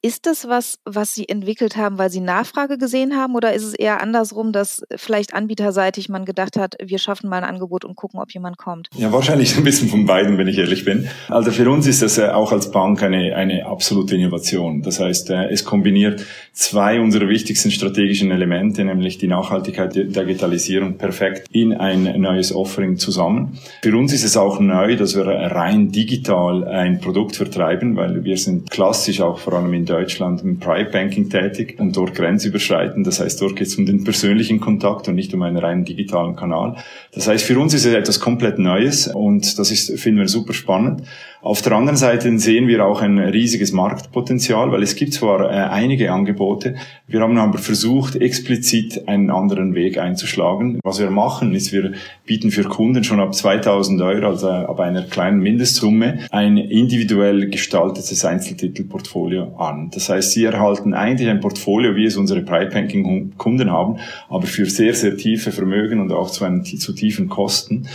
Ist 0.07 0.27
das 0.27 0.47
was, 0.47 0.79
was 0.85 1.17
Sie 1.17 1.29
entwickelt 1.29 1.77
haben, 1.77 1.99
weil 1.99 2.11
Sie 2.11 2.21
Nachfrage 2.21 2.79
gesehen 2.79 3.17
haben 3.17 3.35
oder 3.35 3.55
ist 3.55 3.65
es 3.65 3.75
eher 3.75 4.01
andersrum, 4.01 4.53
dass 4.53 4.85
vielleicht 4.95 5.35
anbieterseitig 5.35 6.09
man 6.09 6.25
gedacht 6.25 6.57
hat, 6.57 6.77
wir 6.81 7.01
schaffen 7.01 7.29
mal 7.29 7.39
ein 7.39 7.43
Angebot 7.43 7.85
und 7.85 7.97
gucken, 7.97 8.21
ob 8.21 8.31
jemand 8.31 8.57
kommt? 8.57 8.89
Ja, 8.97 9.11
wahrscheinlich 9.11 9.57
ein 9.57 9.65
bisschen 9.65 9.89
von 9.89 10.07
beiden, 10.07 10.39
wenn 10.39 10.47
ich 10.47 10.59
ehrlich 10.59 10.85
bin. 10.85 11.09
Also 11.29 11.51
für 11.51 11.69
uns 11.69 11.89
ist 11.89 12.03
das 12.03 12.21
auch 12.21 12.53
als 12.53 12.71
Bank 12.71 13.03
eine, 13.03 13.35
eine 13.35 13.67
absolute 13.67 14.15
Innovation. 14.15 14.83
Das 14.83 15.01
heißt, 15.01 15.31
äh, 15.31 15.49
es 15.49 15.65
kombiniert 15.65 16.25
zwei 16.53 17.01
unserer 17.01 17.29
wichtigsten 17.29 17.73
strategischen 17.73 18.31
Elemente, 18.31 18.85
nämlich 18.85 19.19
die 19.19 19.27
Nachhaltigkeit 19.27 19.97
der 19.97 20.05
Digitalisierung 20.05 20.99
perfekt 20.99 21.49
in 21.51 21.73
ein 21.73 22.21
neues 22.21 22.55
Offering 22.55 22.97
zusammen. 22.97 23.59
Für 23.83 23.97
uns 23.97 24.13
ist 24.13 24.23
es 24.23 24.37
auch 24.37 24.61
neu, 24.61 24.95
dass 24.95 25.17
wir 25.17 25.27
rein 25.27 25.91
digital 25.91 26.63
ein 26.63 27.01
Produkt 27.01 27.35
vertreiben, 27.35 27.97
weil 27.97 28.23
wir 28.23 28.37
sind 28.37 28.71
klassisch 28.71 29.21
auch 29.21 29.41
vor 29.41 29.55
allem 29.55 29.75
in 29.75 29.85
Deutschland 29.97 30.43
im 30.43 30.59
Private 30.59 30.91
Banking 30.91 31.31
tätig 31.31 31.77
und 31.79 31.97
dort 31.97 32.15
grenzüberschreitend. 32.15 33.07
Das 33.07 33.21
heißt, 33.21 33.41
dort 33.41 33.57
geht 33.57 33.69
es 33.69 33.77
um 33.77 33.87
den 33.87 34.05
persönlichen 34.05 34.61
Kontakt 34.61 35.09
und 35.09 35.15
nicht 35.15 35.33
um 35.33 35.43
einen 35.43 35.57
reinen 35.57 35.85
digitalen 35.85 36.37
Kanal. 36.37 36.77
Das 37.13 37.29
heißt, 37.29 37.45
für 37.45 37.59
uns 37.59 37.73
ist 37.73 37.87
es 37.87 37.95
etwas 37.95 38.21
komplett 38.21 38.59
Neues 38.59 39.09
und 39.09 39.59
das 39.59 39.71
ist, 39.71 39.99
finden 39.99 40.21
wir 40.21 40.29
super 40.29 40.53
spannend. 40.53 41.03
Auf 41.47 41.63
der 41.63 41.75
anderen 41.75 41.97
Seite 41.97 42.37
sehen 42.41 42.67
wir 42.67 42.85
auch 42.85 43.03
ein 43.03 43.21
riesiges 43.21 43.71
Marktpotenzial, 43.71 44.73
weil 44.73 44.83
es 44.83 44.97
gibt 44.97 45.13
zwar 45.13 45.49
äh, 45.49 45.55
einige 45.55 46.11
Angebote, 46.11 46.75
wir 47.07 47.21
haben 47.21 47.39
aber 47.39 47.59
versucht, 47.59 48.17
explizit 48.17 49.07
einen 49.07 49.31
anderen 49.31 49.77
Weg 49.77 49.97
einzuschlagen. 49.97 50.81
Was 50.83 50.99
wir 50.99 51.09
machen, 51.09 51.55
ist, 51.55 51.73
wir 51.73 51.93
bieten 52.25 52.51
für 52.51 52.65
Kunden 52.65 53.05
schon 53.05 53.21
ab 53.21 53.33
2000 53.33 54.03
Euro, 54.03 54.27
also 54.27 54.49
ab 54.49 54.81
einer 54.81 55.05
kleinen 55.05 55.39
Mindestsumme, 55.39 56.19
ein 56.33 56.57
individuell 56.57 57.49
gestaltetes 57.49 58.25
Einzeltitelportfolio 58.25 59.55
an. 59.57 59.91
Das 59.95 60.09
heißt, 60.09 60.33
sie 60.33 60.47
erhalten 60.47 60.95
eigentlich 60.95 61.29
ein 61.29 61.39
Portfolio, 61.39 61.95
wie 61.95 62.07
es 62.07 62.17
unsere 62.17 62.43
Private 62.43 62.73
Banking 62.73 63.35
Kunden 63.39 63.71
haben, 63.71 64.01
aber 64.29 64.49
für 64.49 64.67
sehr, 64.67 64.95
sehr 64.95 65.17
tiefe 65.17 65.53
Vermögen 65.53 66.01
und 66.01 66.11
auch 66.11 66.29
zu, 66.29 66.45
einen, 66.45 66.65
zu 66.65 66.93
tiefen 66.93 67.29
Kosten. 67.29 67.87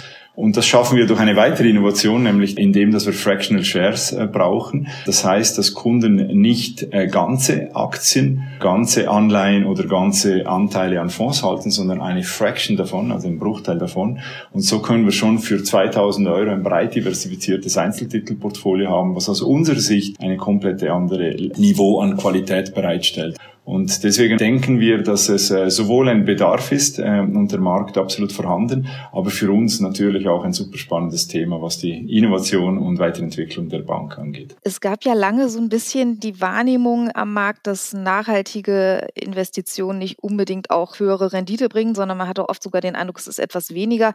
Und 0.42 0.58
das 0.58 0.66
schaffen 0.66 0.98
wir 0.98 1.06
durch 1.06 1.20
eine 1.20 1.36
weitere 1.36 1.70
Innovation, 1.70 2.24
nämlich 2.24 2.58
indem, 2.58 2.90
dass 2.90 3.06
wir 3.06 3.14
Fractional 3.14 3.64
Shares 3.64 4.12
äh, 4.12 4.26
brauchen. 4.26 4.88
Das 5.06 5.24
heißt, 5.24 5.56
dass 5.56 5.76
Kunden 5.76 6.16
nicht 6.42 6.88
äh, 6.90 7.06
ganze 7.06 7.76
Aktien, 7.76 8.42
ganze 8.60 9.08
Anleihen 9.08 9.68
oder 9.68 9.84
ganze 9.84 10.48
Anteile 10.48 11.00
an 11.00 11.12
Fonds 11.12 11.44
halten, 11.44 11.70
sondern 11.70 12.02
eine 12.02 12.24
Fraction 12.24 12.76
davon, 12.76 13.12
also 13.12 13.28
einen 13.28 13.38
Bruchteil 13.38 13.78
davon. 13.78 14.18
Und 14.52 14.62
so 14.62 14.80
können 14.82 15.06
wir 15.06 15.12
schon 15.12 15.38
für 15.38 15.64
2000 15.64 16.28
Euro 16.28 16.50
ein 16.50 16.64
breit 16.64 16.96
diversifiziertes 16.96 17.78
Einzeltitelportfolio 17.78 18.90
haben, 18.90 19.16
was 19.16 19.30
aus 19.30 19.44
unserer 19.44 19.80
Sicht 19.80 20.20
eine 20.22 20.38
komplette 20.38 20.92
andere 20.92 21.36
Niveau 21.58 22.00
an 22.00 22.18
Qualität 22.18 22.74
bereitstellt. 22.74 23.38
Und 23.72 24.04
deswegen 24.04 24.38
denken 24.38 24.82
wir, 24.82 25.02
dass 25.02 25.30
es 25.30 25.50
äh, 25.50 25.70
sowohl 25.70 26.10
ein 26.10 26.26
Bedarf 26.26 26.74
ist 26.74 27.00
äh, 27.00 27.22
und 27.22 27.54
der 27.54 27.62
Markt 27.62 27.98
absolut 27.98 28.34
vorhanden, 28.34 28.88
aber 29.14 29.30
für 29.30 29.50
uns 29.50 29.80
natürlich 29.80 30.28
auch 30.28 30.44
ein 30.44 30.52
super 30.52 30.78
spannendes 30.78 31.30
Thema, 31.30 31.62
was 31.62 31.78
die 31.78 31.94
Innovation 32.18 32.78
und 32.78 33.00
Weiterentwicklung 33.00 33.70
der 33.70 33.80
Bank 33.80 34.18
angeht. 34.18 34.58
Es 34.62 34.82
gab 34.82 35.06
ja 35.06 35.14
lange 35.14 35.48
so 35.48 35.58
ein 35.58 35.70
bisschen 35.70 36.20
die 36.20 36.42
Wahrnehmung 36.42 37.12
am 37.14 37.32
Markt, 37.32 37.66
dass 37.66 37.94
nachhaltige 37.94 39.08
Investitionen 39.16 40.00
nicht 40.00 40.20
unbedingt 40.20 40.70
auch 40.70 41.00
höhere 41.00 41.32
Rendite 41.32 41.70
bringen, 41.70 41.96
sondern 41.96 42.18
man 42.18 42.28
hatte 42.28 42.50
oft 42.50 42.62
sogar 42.62 42.82
den 42.82 42.98
Eindruck, 42.98 43.20
es 43.20 43.28
ist 43.28 43.40
etwas 43.40 43.74
weniger. 43.74 44.14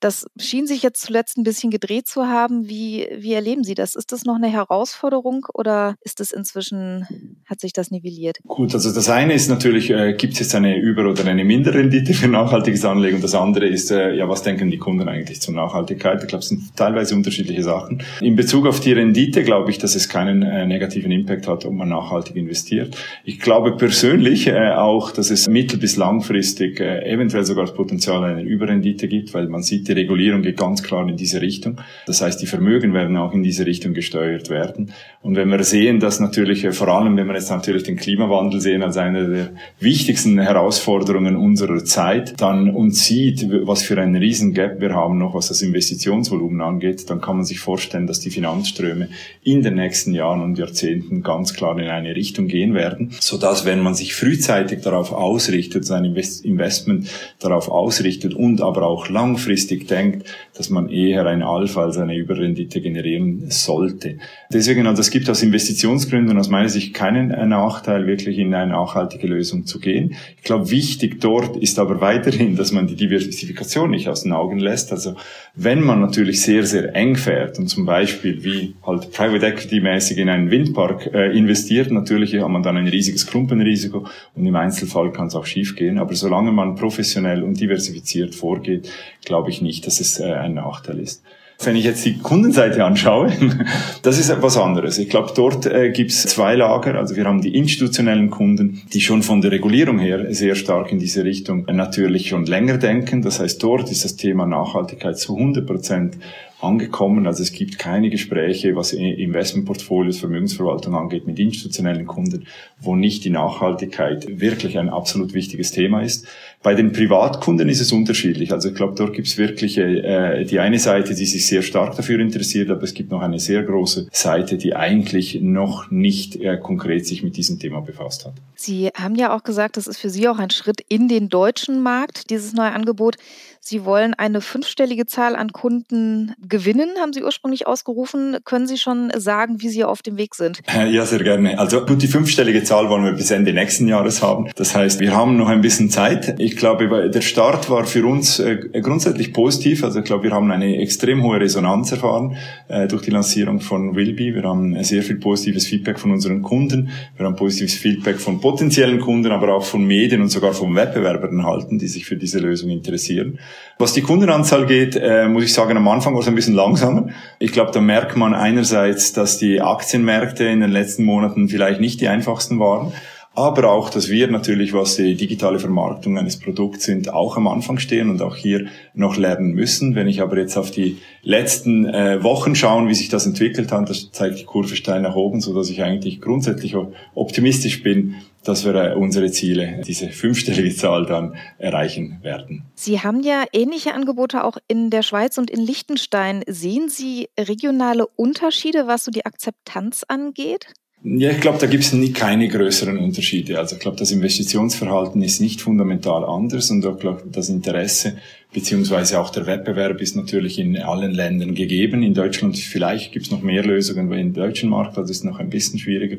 Das 0.00 0.26
schien 0.38 0.66
sich 0.66 0.82
jetzt 0.82 1.00
zuletzt 1.00 1.38
ein 1.38 1.44
bisschen 1.44 1.70
gedreht 1.70 2.08
zu 2.08 2.26
haben. 2.26 2.68
Wie, 2.68 3.08
wie 3.16 3.32
erleben 3.32 3.64
Sie 3.64 3.74
das? 3.74 3.94
Ist 3.94 4.12
das 4.12 4.24
noch 4.24 4.36
eine 4.36 4.48
Herausforderung 4.48 5.46
oder 5.54 5.94
ist 6.02 6.20
es 6.20 6.30
inzwischen, 6.30 7.40
hat 7.46 7.60
sich 7.60 7.72
das 7.72 7.90
nivelliert? 7.90 8.40
Gut, 8.46 8.74
also 8.74 8.97
das 8.98 9.08
eine 9.10 9.32
ist 9.32 9.48
natürlich, 9.48 9.90
äh, 9.90 10.14
gibt 10.14 10.32
es 10.32 10.40
jetzt 10.40 10.56
eine 10.56 10.76
Über- 10.76 11.08
oder 11.08 11.24
eine 11.24 11.44
Minderrendite 11.44 12.14
für 12.14 12.26
nachhaltiges 12.26 12.84
Anlegen 12.84 13.14
und 13.14 13.22
das 13.22 13.36
andere 13.36 13.68
ist, 13.68 13.92
äh, 13.92 14.12
ja, 14.16 14.28
was 14.28 14.42
denken 14.42 14.72
die 14.72 14.78
Kunden 14.78 15.08
eigentlich 15.08 15.40
zur 15.40 15.54
Nachhaltigkeit? 15.54 16.20
Ich 16.20 16.26
glaube, 16.26 16.42
es 16.42 16.48
sind 16.48 16.76
teilweise 16.76 17.14
unterschiedliche 17.14 17.62
Sachen. 17.62 18.02
In 18.20 18.34
Bezug 18.34 18.66
auf 18.66 18.80
die 18.80 18.92
Rendite 18.92 19.44
glaube 19.44 19.70
ich, 19.70 19.78
dass 19.78 19.94
es 19.94 20.08
keinen 20.08 20.42
äh, 20.42 20.66
negativen 20.66 21.12
Impact 21.12 21.46
hat, 21.46 21.64
ob 21.64 21.74
man 21.74 21.90
nachhaltig 21.90 22.34
investiert. 22.34 22.96
Ich 23.24 23.38
glaube 23.38 23.76
persönlich 23.76 24.48
äh, 24.48 24.72
auch, 24.72 25.12
dass 25.12 25.30
es 25.30 25.48
mittel- 25.48 25.78
bis 25.78 25.96
langfristig 25.96 26.80
äh, 26.80 27.08
eventuell 27.08 27.44
sogar 27.44 27.66
das 27.66 27.74
Potenzial 27.74 28.24
einer 28.24 28.42
Überrendite 28.42 29.06
gibt, 29.06 29.32
weil 29.32 29.46
man 29.46 29.62
sieht, 29.62 29.86
die 29.86 29.92
Regulierung 29.92 30.42
geht 30.42 30.56
ganz 30.56 30.82
klar 30.82 31.08
in 31.08 31.16
diese 31.16 31.40
Richtung. 31.40 31.76
Das 32.08 32.20
heißt, 32.20 32.42
die 32.42 32.46
Vermögen 32.46 32.94
werden 32.94 33.16
auch 33.16 33.32
in 33.32 33.44
diese 33.44 33.64
Richtung 33.64 33.94
gesteuert 33.94 34.50
werden. 34.50 34.90
Und 35.22 35.36
wenn 35.36 35.50
wir 35.50 35.62
sehen, 35.62 36.00
dass 36.00 36.18
natürlich, 36.18 36.64
äh, 36.64 36.72
vor 36.72 36.88
allem 36.88 37.16
wenn 37.16 37.28
wir 37.28 37.34
jetzt 37.34 37.50
natürlich 37.50 37.84
den 37.84 37.94
Klimawandel 37.94 38.60
sehen, 38.60 38.77
sehen 38.78 38.82
als 38.82 38.96
eine 38.96 39.28
der 39.28 39.50
wichtigsten 39.80 40.38
Herausforderungen 40.38 41.36
unserer 41.36 41.84
Zeit, 41.84 42.40
dann 42.40 42.70
und 42.70 42.94
sieht, 42.94 43.46
was 43.66 43.82
für 43.82 44.00
einen 44.00 44.16
riesen 44.16 44.54
Gap 44.54 44.80
wir 44.80 44.94
haben 44.94 45.18
noch, 45.18 45.34
was 45.34 45.48
das 45.48 45.62
Investitionsvolumen 45.62 46.60
angeht, 46.60 47.10
dann 47.10 47.20
kann 47.20 47.36
man 47.36 47.44
sich 47.44 47.60
vorstellen, 47.60 48.06
dass 48.06 48.20
die 48.20 48.30
Finanzströme 48.30 49.08
in 49.42 49.62
den 49.62 49.74
nächsten 49.74 50.14
Jahren 50.14 50.42
und 50.42 50.58
Jahrzehnten 50.58 51.22
ganz 51.22 51.54
klar 51.54 51.78
in 51.78 51.88
eine 51.88 52.14
Richtung 52.14 52.48
gehen 52.48 52.74
werden, 52.74 53.14
so 53.20 53.38
dass 53.38 53.64
wenn 53.64 53.80
man 53.80 53.94
sich 53.94 54.14
frühzeitig 54.14 54.82
darauf 54.82 55.12
ausrichtet, 55.12 55.84
sein 55.84 56.04
Investment 56.04 57.08
darauf 57.40 57.68
ausrichtet 57.68 58.34
und 58.34 58.60
aber 58.60 58.82
auch 58.82 59.08
langfristig 59.08 59.88
denkt, 59.88 60.26
dass 60.58 60.70
man 60.70 60.88
eher 60.88 61.26
ein 61.26 61.42
Alpha 61.42 61.82
als 61.82 61.98
eine 61.98 62.16
Überrendite 62.16 62.80
generieren 62.80 63.50
sollte. 63.50 64.18
Deswegen, 64.52 64.86
also 64.86 65.00
es 65.00 65.10
gibt 65.10 65.30
aus 65.30 65.42
Investitionsgründen 65.42 66.36
aus 66.36 66.48
meiner 66.48 66.68
Sicht 66.68 66.94
keinen 66.94 67.28
Nachteil, 67.48 68.06
wirklich 68.06 68.38
in 68.38 68.52
eine 68.54 68.72
nachhaltige 68.72 69.26
Lösung 69.26 69.66
zu 69.66 69.78
gehen. 69.78 70.16
Ich 70.36 70.42
glaube, 70.42 70.70
wichtig 70.70 71.20
dort 71.20 71.56
ist 71.56 71.78
aber 71.78 72.00
weiterhin, 72.00 72.56
dass 72.56 72.72
man 72.72 72.86
die 72.86 72.96
Diversifikation 72.96 73.90
nicht 73.90 74.08
aus 74.08 74.22
den 74.22 74.32
Augen 74.32 74.58
lässt. 74.58 74.92
Also 74.92 75.14
wenn 75.54 75.80
man 75.80 76.00
natürlich 76.00 76.42
sehr, 76.42 76.64
sehr 76.64 76.94
eng 76.94 77.16
fährt 77.16 77.58
und 77.58 77.68
zum 77.68 77.84
Beispiel 77.84 78.42
wie 78.44 78.74
halt 78.86 79.12
Private 79.12 79.46
Equity 79.46 79.80
mäßig 79.80 80.18
in 80.18 80.28
einen 80.28 80.50
Windpark 80.50 81.10
äh, 81.14 81.36
investiert, 81.36 81.90
natürlich 81.90 82.34
hat 82.40 82.48
man 82.48 82.62
dann 82.62 82.76
ein 82.76 82.88
riesiges 82.88 83.26
Klumpenrisiko 83.26 84.06
und 84.34 84.46
im 84.46 84.56
Einzelfall 84.56 85.12
kann 85.12 85.28
es 85.28 85.34
auch 85.34 85.46
schief 85.46 85.76
gehen. 85.76 85.98
Aber 85.98 86.14
solange 86.14 86.52
man 86.52 86.74
professionell 86.74 87.42
und 87.42 87.60
diversifiziert 87.60 88.34
vorgeht, 88.34 88.90
glaube 89.24 89.50
ich 89.50 89.60
nicht, 89.62 89.86
dass 89.86 90.00
es 90.00 90.18
äh, 90.18 90.32
ein 90.48 90.54
Nachteil 90.54 90.98
ist. 90.98 91.22
Wenn 91.60 91.74
ich 91.74 91.84
jetzt 91.84 92.04
die 92.04 92.18
Kundenseite 92.18 92.84
anschaue, 92.84 93.32
das 94.02 94.18
ist 94.18 94.30
etwas 94.30 94.56
anderes. 94.56 94.96
Ich 94.98 95.08
glaube, 95.08 95.32
dort 95.34 95.66
äh, 95.66 95.90
gibt 95.90 96.12
es 96.12 96.22
zwei 96.22 96.54
Lager. 96.54 96.94
Also 96.94 97.16
wir 97.16 97.24
haben 97.24 97.40
die 97.40 97.56
institutionellen 97.56 98.30
Kunden, 98.30 98.82
die 98.92 99.00
schon 99.00 99.24
von 99.24 99.40
der 99.40 99.50
Regulierung 99.50 99.98
her 99.98 100.32
sehr 100.32 100.54
stark 100.54 100.92
in 100.92 101.00
diese 101.00 101.24
Richtung 101.24 101.66
natürlich 101.66 102.28
schon 102.28 102.46
länger 102.46 102.78
denken. 102.78 103.22
Das 103.22 103.40
heißt, 103.40 103.60
dort 103.60 103.90
ist 103.90 104.04
das 104.04 104.14
Thema 104.14 104.46
Nachhaltigkeit 104.46 105.18
zu 105.18 105.36
100 105.36 105.66
Prozent 105.66 106.16
angekommen. 106.60 107.26
Also 107.26 107.42
es 107.42 107.52
gibt 107.52 107.78
keine 107.78 108.10
Gespräche, 108.10 108.74
was 108.74 108.92
Investmentportfolios, 108.92 110.18
Vermögensverwaltung 110.18 110.94
angeht, 110.94 111.26
mit 111.26 111.38
institutionellen 111.38 112.06
Kunden, 112.06 112.46
wo 112.80 112.96
nicht 112.96 113.24
die 113.24 113.30
Nachhaltigkeit 113.30 114.40
wirklich 114.40 114.78
ein 114.78 114.88
absolut 114.88 115.34
wichtiges 115.34 115.70
Thema 115.70 116.02
ist. 116.02 116.26
Bei 116.62 116.74
den 116.74 116.92
Privatkunden 116.92 117.68
ist 117.68 117.80
es 117.80 117.92
unterschiedlich. 117.92 118.52
Also 118.52 118.70
ich 118.70 118.74
glaube, 118.74 118.94
dort 118.96 119.12
gibt 119.12 119.28
es 119.28 119.38
wirklich 119.38 119.78
äh, 119.78 120.44
die 120.44 120.58
eine 120.58 120.80
Seite, 120.80 121.14
die 121.14 121.26
sich 121.26 121.46
sehr 121.46 121.62
stark 121.62 121.94
dafür 121.94 122.18
interessiert, 122.18 122.70
aber 122.70 122.82
es 122.82 122.94
gibt 122.94 123.12
noch 123.12 123.22
eine 123.22 123.38
sehr 123.38 123.62
große 123.62 124.08
Seite, 124.10 124.56
die 124.56 124.74
eigentlich 124.74 125.40
noch 125.40 125.90
nicht 125.92 126.36
äh, 126.36 126.56
konkret 126.56 127.06
sich 127.06 127.22
mit 127.22 127.36
diesem 127.36 127.60
Thema 127.60 127.80
befasst 127.80 128.26
hat. 128.26 128.32
Sie 128.56 128.88
haben 128.96 129.14
ja 129.14 129.36
auch 129.36 129.44
gesagt, 129.44 129.76
das 129.76 129.86
ist 129.86 129.98
für 129.98 130.10
Sie 130.10 130.28
auch 130.28 130.38
ein 130.38 130.50
Schritt 130.50 130.80
in 130.88 131.06
den 131.06 131.28
deutschen 131.28 131.80
Markt, 131.80 132.30
dieses 132.30 132.52
neue 132.54 132.72
Angebot. 132.72 133.16
Sie 133.60 133.84
wollen 133.84 134.14
eine 134.14 134.40
fünfstellige 134.40 135.06
Zahl 135.06 135.36
an 135.36 135.52
Kunden 135.52 136.34
gewinnen, 136.48 136.90
haben 137.00 137.12
Sie 137.12 137.22
ursprünglich 137.22 137.66
ausgerufen. 137.66 138.38
Können 138.44 138.66
Sie 138.66 138.78
schon 138.78 139.10
sagen, 139.16 139.60
wie 139.60 139.68
Sie 139.68 139.84
auf 139.84 140.02
dem 140.02 140.16
Weg 140.16 140.34
sind? 140.34 140.60
Ja, 140.88 141.04
sehr 141.04 141.22
gerne. 141.22 141.58
Also 141.58 141.84
gut, 141.84 142.00
die 142.02 142.06
fünfstellige 142.06 142.62
Zahl 142.62 142.88
wollen 142.88 143.04
wir 143.04 143.12
bis 143.12 143.30
Ende 143.30 143.52
nächsten 143.52 143.88
Jahres 143.88 144.22
haben. 144.22 144.48
Das 144.56 144.74
heißt, 144.74 145.00
wir 145.00 145.14
haben 145.14 145.36
noch 145.36 145.48
ein 145.48 145.60
bisschen 145.60 145.90
Zeit. 145.90 146.36
Ich 146.38 146.56
glaube, 146.56 147.10
der 147.10 147.20
Start 147.20 147.68
war 147.68 147.84
für 147.84 148.06
uns 148.06 148.38
äh, 148.38 148.56
grundsätzlich 148.80 149.34
positiv. 149.34 149.84
Also 149.84 149.98
ich 149.98 150.04
glaube, 150.04 150.24
wir 150.24 150.30
haben 150.30 150.50
eine 150.50 150.78
extrem 150.78 151.22
hohe 151.24 151.40
Resonanz 151.40 151.92
erfahren 151.92 152.36
äh, 152.68 152.86
durch 152.86 153.02
die 153.02 153.10
Lancierung 153.10 153.60
von 153.60 153.96
Wilby. 153.96 154.34
Wir 154.34 154.44
haben 154.44 154.82
sehr 154.82 155.02
viel 155.02 155.16
positives 155.16 155.66
Feedback 155.66 155.98
von 155.98 156.12
unseren 156.12 156.42
Kunden. 156.42 156.90
Wir 157.16 157.26
haben 157.26 157.36
positives 157.36 157.74
Feedback 157.74 158.18
von 158.18 158.40
potenziellen 158.40 159.00
Kunden, 159.00 159.30
aber 159.30 159.54
auch 159.54 159.64
von 159.64 159.84
Medien 159.84 160.22
und 160.22 160.28
sogar 160.28 160.52
von 160.52 160.74
Wettbewerbern 160.74 161.40
erhalten, 161.40 161.78
die 161.78 161.88
sich 161.88 162.06
für 162.06 162.16
diese 162.16 162.38
Lösung 162.38 162.70
interessieren. 162.70 163.38
Was 163.78 163.92
die 163.92 164.02
Kundenanzahl 164.02 164.66
geht, 164.66 164.96
äh, 164.96 165.28
muss 165.28 165.44
ich 165.44 165.54
sagen, 165.54 165.76
am 165.76 165.86
Anfang 165.86 166.14
war 166.14 166.20
es 166.20 166.26
ein 166.26 166.34
bisschen 166.34 166.54
langsamer. 166.54 167.08
Ich 167.38 167.52
glaube, 167.52 167.70
da 167.72 167.80
merkt 167.80 168.16
man 168.16 168.34
einerseits, 168.34 169.12
dass 169.12 169.38
die 169.38 169.60
Aktienmärkte 169.60 170.44
in 170.44 170.60
den 170.60 170.70
letzten 170.70 171.04
Monaten 171.04 171.48
vielleicht 171.48 171.80
nicht 171.80 172.00
die 172.00 172.08
einfachsten 172.08 172.58
waren. 172.58 172.92
Aber 173.38 173.70
auch, 173.70 173.88
dass 173.88 174.08
wir 174.08 174.28
natürlich, 174.28 174.72
was 174.72 174.96
die 174.96 175.14
digitale 175.14 175.60
Vermarktung 175.60 176.18
eines 176.18 176.38
Produkts 176.38 176.84
sind, 176.84 177.08
auch 177.08 177.36
am 177.36 177.46
Anfang 177.46 177.78
stehen 177.78 178.10
und 178.10 178.20
auch 178.20 178.34
hier 178.34 178.66
noch 178.94 179.16
lernen 179.16 179.52
müssen. 179.52 179.94
Wenn 179.94 180.08
ich 180.08 180.20
aber 180.20 180.36
jetzt 180.38 180.56
auf 180.56 180.72
die 180.72 180.98
letzten 181.22 181.86
äh, 181.86 182.22
Wochen 182.24 182.56
schaue, 182.56 182.88
wie 182.88 182.94
sich 182.94 183.08
das 183.08 183.26
entwickelt 183.26 183.70
hat, 183.70 183.88
das 183.88 184.10
zeigt 184.10 184.40
die 184.40 184.44
Kurve 184.44 184.74
steil 184.74 185.00
nach 185.02 185.14
oben, 185.14 185.40
so 185.40 185.54
dass 185.54 185.70
ich 185.70 185.84
eigentlich 185.84 186.20
grundsätzlich 186.20 186.74
optimistisch 187.14 187.82
bin, 187.84 188.16
dass 188.42 188.64
wir 188.64 188.74
äh, 188.74 188.94
unsere 188.94 189.30
Ziele, 189.30 189.82
diese 189.86 190.08
fünfstellige 190.08 190.74
Zahl 190.74 191.06
dann 191.06 191.36
erreichen 191.58 192.18
werden. 192.22 192.64
Sie 192.74 193.00
haben 193.00 193.20
ja 193.22 193.44
ähnliche 193.52 193.94
Angebote 193.94 194.42
auch 194.42 194.56
in 194.68 194.90
der 194.90 195.02
Schweiz 195.02 195.38
und 195.38 195.50
in 195.50 195.60
Liechtenstein. 195.60 196.42
Sehen 196.48 196.88
Sie 196.88 197.28
regionale 197.38 198.06
Unterschiede, 198.06 198.86
was 198.86 199.04
so 199.04 199.10
die 199.10 199.26
Akzeptanz 199.26 200.04
angeht? 200.08 200.66
Ja, 201.04 201.30
ich 201.30 201.40
glaube, 201.40 201.58
da 201.58 201.66
gibt 201.66 201.84
es 201.84 202.12
keine 202.12 202.48
größeren 202.48 202.98
Unterschiede. 202.98 203.58
Also 203.58 203.76
ich 203.76 203.80
glaube, 203.80 203.96
das 203.96 204.10
Investitionsverhalten 204.10 205.22
ist 205.22 205.40
nicht 205.40 205.60
fundamental 205.60 206.24
anders 206.24 206.70
und 206.70 206.84
auch 206.84 206.98
glaub, 206.98 207.22
das 207.30 207.48
Interesse 207.48 208.18
beziehungsweise 208.52 209.20
auch 209.20 209.30
der 209.30 209.46
Wettbewerb 209.46 210.00
ist 210.00 210.16
natürlich 210.16 210.58
in 210.58 210.76
allen 210.76 211.12
Ländern 211.12 211.54
gegeben. 211.54 212.02
In 212.02 212.14
Deutschland 212.14 212.58
vielleicht 212.58 213.12
gibt 213.12 213.26
es 213.26 213.30
noch 213.30 213.42
mehr 213.42 213.64
Lösungen, 213.64 214.10
weil 214.10 214.18
im 214.18 214.32
deutschen 214.32 214.70
Markt 214.70 214.96
das 214.96 215.08
ist 215.08 215.24
noch 215.24 215.38
ein 215.38 215.50
bisschen 215.50 215.78
schwieriger. 215.78 216.16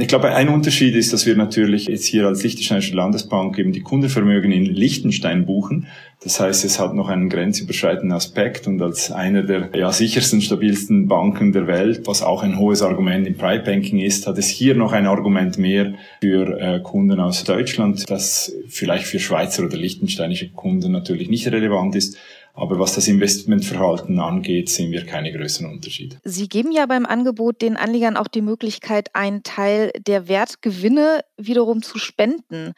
Ich 0.00 0.06
glaube, 0.06 0.32
ein 0.32 0.48
Unterschied 0.48 0.94
ist, 0.94 1.12
dass 1.12 1.26
wir 1.26 1.34
natürlich 1.34 1.86
jetzt 1.86 2.04
hier 2.04 2.28
als 2.28 2.44
Liechtensteinische 2.44 2.94
Landesbank 2.94 3.58
eben 3.58 3.72
die 3.72 3.80
Kundenvermögen 3.80 4.52
in 4.52 4.64
Liechtenstein 4.64 5.44
buchen. 5.44 5.88
Das 6.22 6.38
heißt, 6.38 6.64
es 6.64 6.78
hat 6.78 6.94
noch 6.94 7.08
einen 7.08 7.28
grenzüberschreitenden 7.28 8.12
Aspekt 8.12 8.68
und 8.68 8.80
als 8.80 9.10
einer 9.10 9.42
der 9.42 9.70
ja, 9.74 9.90
sichersten, 9.90 10.40
stabilsten 10.40 11.08
Banken 11.08 11.50
der 11.50 11.66
Welt, 11.66 12.02
was 12.04 12.22
auch 12.22 12.44
ein 12.44 12.60
hohes 12.60 12.80
Argument 12.80 13.26
im 13.26 13.36
Private 13.36 13.64
Banking 13.64 13.98
ist, 13.98 14.28
hat 14.28 14.38
es 14.38 14.46
hier 14.46 14.76
noch 14.76 14.92
ein 14.92 15.08
Argument 15.08 15.58
mehr 15.58 15.94
für 16.20 16.60
äh, 16.60 16.80
Kunden 16.80 17.18
aus 17.18 17.42
Deutschland, 17.42 18.08
das 18.08 18.52
vielleicht 18.68 19.06
für 19.06 19.18
Schweizer 19.18 19.64
oder 19.64 19.76
liechtensteinische 19.76 20.50
Kunden 20.50 20.92
natürlich 20.92 21.28
nicht 21.28 21.48
relevant 21.48 21.96
ist. 21.96 22.16
Aber 22.58 22.78
was 22.80 22.94
das 22.94 23.06
Investmentverhalten 23.06 24.18
angeht, 24.18 24.68
sehen 24.68 24.90
wir 24.90 25.06
keine 25.06 25.32
größeren 25.32 25.70
Unterschiede. 25.70 26.16
Sie 26.24 26.48
geben 26.48 26.72
ja 26.72 26.86
beim 26.86 27.06
Angebot 27.06 27.62
den 27.62 27.76
Anlegern 27.76 28.16
auch 28.16 28.26
die 28.26 28.42
Möglichkeit, 28.42 29.14
einen 29.14 29.44
Teil 29.44 29.92
der 30.06 30.28
Wertgewinne 30.28 31.20
wiederum 31.36 31.82
zu 31.82 31.98
spenden. 31.98 32.72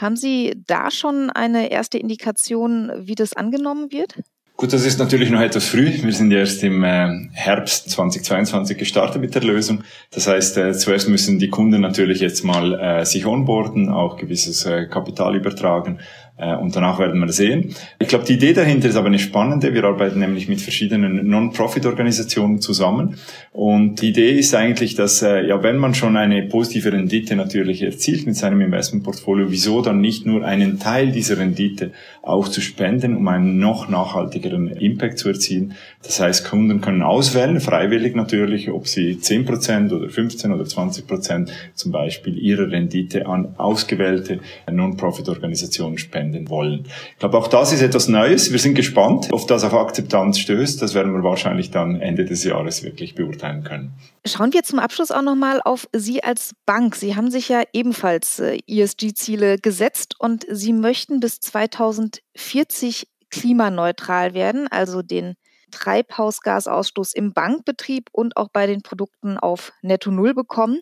Haben 0.00 0.16
Sie 0.16 0.54
da 0.66 0.90
schon 0.90 1.30
eine 1.30 1.70
erste 1.70 1.98
Indikation, 1.98 2.90
wie 2.98 3.14
das 3.14 3.34
angenommen 3.34 3.92
wird? 3.92 4.14
Gut, 4.58 4.72
das 4.72 4.86
ist 4.86 4.98
natürlich 4.98 5.28
noch 5.28 5.42
etwas 5.42 5.66
früh. 5.66 5.92
Wir 6.02 6.12
sind 6.14 6.32
erst 6.32 6.62
im 6.62 6.82
äh, 6.82 7.28
Herbst 7.32 7.90
2022 7.90 8.78
gestartet 8.78 9.20
mit 9.20 9.34
der 9.34 9.42
Lösung. 9.42 9.84
Das 10.10 10.28
heißt, 10.28 10.56
äh, 10.56 10.72
zuerst 10.72 11.10
müssen 11.10 11.38
die 11.38 11.50
Kunden 11.50 11.82
natürlich 11.82 12.20
jetzt 12.20 12.42
mal 12.42 12.72
äh, 12.72 13.04
sich 13.04 13.26
onboarden, 13.26 13.90
auch 13.90 14.16
gewisses 14.16 14.66
Kapital 14.90 15.36
übertragen 15.36 15.98
und 16.38 16.76
danach 16.76 16.98
werden 16.98 17.18
wir 17.18 17.32
sehen. 17.32 17.74
Ich 17.98 18.08
glaube, 18.08 18.26
die 18.26 18.34
Idee 18.34 18.52
dahinter 18.52 18.88
ist 18.88 18.96
aber 18.96 19.06
eine 19.06 19.18
spannende. 19.18 19.72
Wir 19.72 19.84
arbeiten 19.84 20.18
nämlich 20.18 20.48
mit 20.48 20.60
verschiedenen 20.60 21.26
Non-Profit-Organisationen 21.28 22.60
zusammen. 22.60 23.16
Und 23.52 24.02
die 24.02 24.10
Idee 24.10 24.32
ist 24.32 24.54
eigentlich, 24.54 24.94
dass, 24.94 25.22
äh, 25.22 25.46
ja, 25.46 25.62
wenn 25.62 25.78
man 25.78 25.94
schon 25.94 26.14
eine 26.18 26.42
positive 26.42 26.92
Rendite 26.92 27.36
natürlich 27.36 27.82
erzielt 27.82 28.26
mit 28.26 28.36
seinem 28.36 28.60
Investmentportfolio, 28.60 29.50
wieso 29.50 29.80
dann 29.80 30.02
nicht 30.02 30.26
nur 30.26 30.44
einen 30.44 30.78
Teil 30.78 31.10
dieser 31.10 31.38
Rendite 31.38 31.92
auch 32.20 32.48
zu 32.48 32.60
spenden, 32.60 33.16
um 33.16 33.26
einen 33.28 33.58
noch 33.58 33.88
nachhaltigeren 33.88 34.68
Impact 34.68 35.18
zu 35.18 35.30
erzielen. 35.30 35.72
Das 36.02 36.20
heißt, 36.20 36.50
Kunden 36.50 36.82
können 36.82 37.02
auswählen, 37.02 37.60
freiwillig 37.60 38.14
natürlich, 38.14 38.70
ob 38.70 38.88
sie 38.88 39.16
10% 39.16 39.90
oder 39.90 40.10
15 40.10 40.52
oder 40.52 40.64
20% 40.64 41.48
zum 41.74 41.92
Beispiel 41.92 42.36
ihrer 42.36 42.70
Rendite 42.70 43.26
an 43.26 43.54
ausgewählte 43.56 44.40
Non-Profit-Organisationen 44.70 45.96
spenden 45.96 46.25
verwenden 46.26 46.48
wollen. 46.48 46.86
Ich 47.12 47.18
glaube, 47.18 47.38
auch 47.38 47.48
das 47.48 47.72
ist 47.72 47.82
etwas 47.82 48.08
Neues. 48.08 48.52
Wir 48.52 48.58
sind 48.58 48.74
gespannt, 48.74 49.28
ob 49.32 49.46
das 49.48 49.64
auf 49.64 49.74
Akzeptanz 49.74 50.38
stößt. 50.38 50.80
Das 50.82 50.94
werden 50.94 51.12
wir 51.12 51.22
wahrscheinlich 51.22 51.70
dann 51.70 52.00
Ende 52.00 52.24
des 52.24 52.44
Jahres 52.44 52.82
wirklich 52.82 53.14
beurteilen 53.14 53.64
können. 53.64 53.92
Schauen 54.26 54.52
wir 54.52 54.62
zum 54.62 54.78
Abschluss 54.78 55.10
auch 55.10 55.22
nochmal 55.22 55.60
auf 55.64 55.88
Sie 55.92 56.22
als 56.22 56.54
Bank. 56.66 56.96
Sie 56.96 57.16
haben 57.16 57.30
sich 57.30 57.48
ja 57.48 57.62
ebenfalls 57.72 58.40
äh, 58.40 58.58
ESG-Ziele 58.66 59.58
gesetzt 59.58 60.14
und 60.18 60.46
Sie 60.50 60.72
möchten 60.72 61.20
bis 61.20 61.40
2040 61.40 63.08
klimaneutral 63.30 64.34
werden, 64.34 64.68
also 64.68 65.02
den 65.02 65.34
Treibhausgasausstoß 65.70 67.12
im 67.14 67.32
Bankbetrieb 67.32 68.08
und 68.12 68.36
auch 68.36 68.48
bei 68.52 68.66
den 68.66 68.82
Produkten 68.82 69.36
auf 69.36 69.72
Netto 69.82 70.10
Null 70.10 70.32
bekommen. 70.32 70.80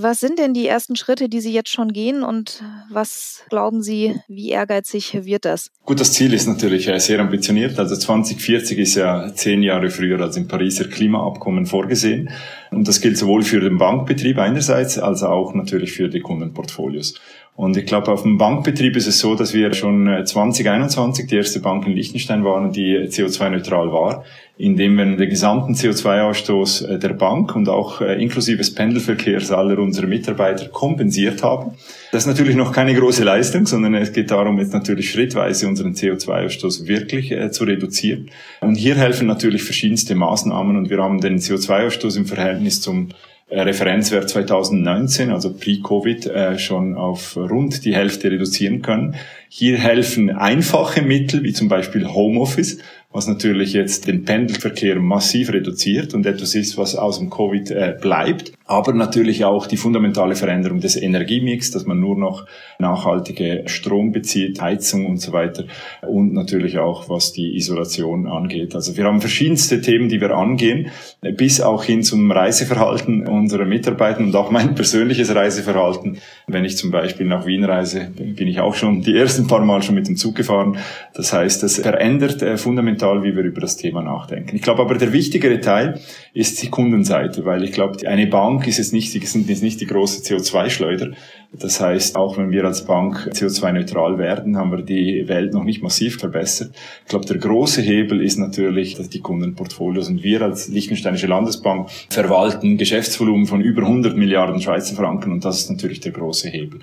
Was 0.00 0.20
sind 0.20 0.38
denn 0.38 0.54
die 0.54 0.68
ersten 0.68 0.94
Schritte, 0.94 1.28
die 1.28 1.40
Sie 1.40 1.52
jetzt 1.52 1.70
schon 1.70 1.92
gehen 1.92 2.22
und 2.22 2.62
was 2.88 3.42
glauben 3.48 3.82
Sie, 3.82 4.14
wie 4.28 4.50
ehrgeizig 4.50 5.24
wird 5.24 5.44
das? 5.44 5.72
Gut, 5.84 5.98
das 5.98 6.12
Ziel 6.12 6.32
ist 6.34 6.46
natürlich 6.46 6.86
äh, 6.86 7.00
sehr 7.00 7.18
ambitioniert. 7.18 7.80
Also 7.80 7.96
2040 7.96 8.78
ist 8.78 8.94
ja 8.94 9.34
zehn 9.34 9.60
Jahre 9.60 9.90
früher 9.90 10.20
als 10.20 10.36
im 10.36 10.46
Pariser 10.46 10.84
Klimaabkommen 10.84 11.66
vorgesehen. 11.66 12.30
Und 12.70 12.86
das 12.86 13.00
gilt 13.00 13.18
sowohl 13.18 13.42
für 13.42 13.58
den 13.58 13.78
Bankbetrieb 13.78 14.38
einerseits 14.38 15.00
als 15.00 15.24
auch 15.24 15.52
natürlich 15.54 15.90
für 15.90 16.08
die 16.08 16.20
Kundenportfolios. 16.20 17.14
Und 17.56 17.76
ich 17.76 17.86
glaube, 17.86 18.12
auf 18.12 18.22
dem 18.22 18.38
Bankbetrieb 18.38 18.94
ist 18.94 19.08
es 19.08 19.18
so, 19.18 19.34
dass 19.34 19.52
wir 19.52 19.74
schon 19.74 20.06
2021 20.24 21.24
äh, 21.24 21.26
die 21.26 21.36
erste 21.38 21.58
Bank 21.58 21.84
in 21.88 21.92
Liechtenstein 21.92 22.44
waren, 22.44 22.70
die 22.70 22.96
CO2-neutral 23.08 23.90
war, 23.90 24.24
indem 24.58 24.96
wir 24.96 25.04
den 25.04 25.30
gesamten 25.30 25.74
CO2-Ausstoß 25.74 26.88
äh, 26.88 26.98
der 26.98 27.10
Bank 27.10 27.54
und 27.54 27.68
auch 27.68 28.00
äh, 28.00 28.20
inklusive 28.20 28.58
des 28.58 28.74
Pendelverkehrs 28.74 29.52
aller 29.52 29.78
unserer 29.78 30.08
Mitarbeiter 30.08 30.66
kompensiert 30.68 31.44
haben. 31.44 31.74
Das 32.10 32.24
ist 32.24 32.26
natürlich 32.26 32.56
noch 32.56 32.72
keine 32.72 32.92
große 32.94 33.22
Leistung, 33.22 33.66
sondern 33.66 33.94
es 33.94 34.12
geht 34.12 34.32
darum, 34.32 34.58
jetzt 34.58 34.72
natürlich 34.72 35.12
schrittweise 35.12 35.68
unseren 35.68 35.94
CO2-Ausstoß 35.94 36.88
wirklich 36.88 37.30
äh, 37.30 37.52
zu 37.52 37.64
reduzieren. 37.64 38.30
Und 38.60 38.74
hier 38.74 38.96
helfen 38.96 39.28
natürlich 39.28 39.62
verschiedenste 39.62 40.16
Maßnahmen 40.16 40.76
und 40.76 40.90
wir 40.90 40.98
haben 40.98 41.20
den 41.20 41.38
CO2-Ausstoß 41.38 42.16
im 42.16 42.26
Verhältnis 42.26 42.80
zum 42.80 43.10
Referenzwert 43.50 44.28
2019, 44.28 45.30
also 45.30 45.54
pre-Covid, 45.54 46.30
schon 46.58 46.96
auf 46.96 47.34
rund 47.34 47.86
die 47.86 47.94
Hälfte 47.94 48.30
reduzieren 48.30 48.82
können. 48.82 49.14
Hier 49.48 49.78
helfen 49.78 50.28
einfache 50.28 51.00
Mittel, 51.00 51.42
wie 51.44 51.54
zum 51.54 51.68
Beispiel 51.68 52.06
Homeoffice, 52.08 52.76
was 53.10 53.26
natürlich 53.26 53.72
jetzt 53.72 54.06
den 54.06 54.24
Pendelverkehr 54.24 54.96
massiv 55.00 55.52
reduziert 55.52 56.14
und 56.14 56.26
etwas 56.26 56.54
ist, 56.54 56.76
was 56.76 56.94
aus 56.96 57.18
dem 57.18 57.30
Covid 57.30 57.70
äh, 57.70 57.96
bleibt. 58.00 58.52
Aber 58.68 58.92
natürlich 58.92 59.46
auch 59.46 59.66
die 59.66 59.78
fundamentale 59.78 60.34
Veränderung 60.34 60.80
des 60.80 60.94
Energiemix, 60.94 61.70
dass 61.70 61.86
man 61.86 62.00
nur 62.00 62.18
noch 62.18 62.44
nachhaltige 62.78 63.62
Strom 63.64 64.12
bezieht, 64.12 64.60
Heizung 64.60 65.06
und 65.06 65.16
so 65.22 65.32
weiter. 65.32 65.64
Und 66.06 66.34
natürlich 66.34 66.78
auch, 66.78 67.08
was 67.08 67.32
die 67.32 67.56
Isolation 67.56 68.26
angeht. 68.26 68.74
Also 68.74 68.94
wir 68.98 69.04
haben 69.04 69.22
verschiedenste 69.22 69.80
Themen, 69.80 70.10
die 70.10 70.20
wir 70.20 70.36
angehen, 70.36 70.90
bis 71.36 71.62
auch 71.62 71.82
hin 71.82 72.02
zum 72.02 72.30
Reiseverhalten 72.30 73.26
unserer 73.26 73.64
Mitarbeiter 73.64 74.20
und 74.20 74.36
auch 74.36 74.50
mein 74.50 74.74
persönliches 74.74 75.34
Reiseverhalten. 75.34 76.18
Wenn 76.46 76.66
ich 76.66 76.76
zum 76.76 76.90
Beispiel 76.90 77.26
nach 77.26 77.46
Wien 77.46 77.64
reise, 77.64 78.10
bin 78.14 78.48
ich 78.48 78.60
auch 78.60 78.74
schon 78.74 79.00
die 79.00 79.16
ersten 79.16 79.46
paar 79.46 79.64
Mal 79.64 79.82
schon 79.82 79.94
mit 79.94 80.08
dem 80.08 80.16
Zug 80.16 80.34
gefahren. 80.34 80.76
Das 81.14 81.32
heißt, 81.32 81.62
es 81.62 81.78
verändert 81.78 82.42
äh, 82.42 82.58
fundamental 82.58 83.22
wie 83.22 83.34
wir 83.34 83.44
über 83.44 83.62
das 83.62 83.78
Thema 83.78 84.02
nachdenken. 84.02 84.54
Ich 84.54 84.62
glaube 84.62 84.82
aber, 84.82 84.96
der 84.98 85.14
wichtigere 85.14 85.58
Teil 85.60 86.00
ist 86.34 86.62
die 86.62 86.68
Kundenseite, 86.68 87.46
weil 87.46 87.64
ich 87.64 87.72
glaube, 87.72 88.06
eine 88.06 88.26
Bank 88.26 88.57
ist 88.66 88.78
jetzt 88.78 88.92
nicht, 88.92 89.14
ist 89.14 89.62
nicht 89.62 89.80
die 89.80 89.86
große 89.86 90.22
CO2-Schleuder. 90.22 91.12
Das 91.52 91.80
heißt, 91.80 92.16
auch 92.16 92.36
wenn 92.36 92.50
wir 92.50 92.64
als 92.64 92.84
Bank 92.84 93.30
CO2-neutral 93.32 94.18
werden, 94.18 94.56
haben 94.56 94.70
wir 94.70 94.82
die 94.82 95.28
Welt 95.28 95.54
noch 95.54 95.64
nicht 95.64 95.82
massiv 95.82 96.18
verbessert. 96.18 96.74
Ich 97.04 97.08
glaube, 97.08 97.26
der 97.26 97.38
große 97.38 97.80
Hebel 97.80 98.20
ist 98.22 98.38
natürlich 98.38 98.96
die 99.08 99.20
Kundenportfolios 99.20 100.08
und 100.08 100.22
wir 100.22 100.42
als 100.42 100.68
Liechtensteinische 100.68 101.26
Landesbank 101.26 101.90
verwalten 102.10 102.76
Geschäftsvolumen 102.76 103.46
von 103.46 103.60
über 103.60 103.82
100 103.82 104.16
Milliarden 104.16 104.60
Schweizer 104.60 104.96
Franken 104.96 105.32
und 105.32 105.44
das 105.44 105.60
ist 105.60 105.70
natürlich 105.70 106.00
der 106.00 106.12
große 106.12 106.48
Hebel. 106.48 106.80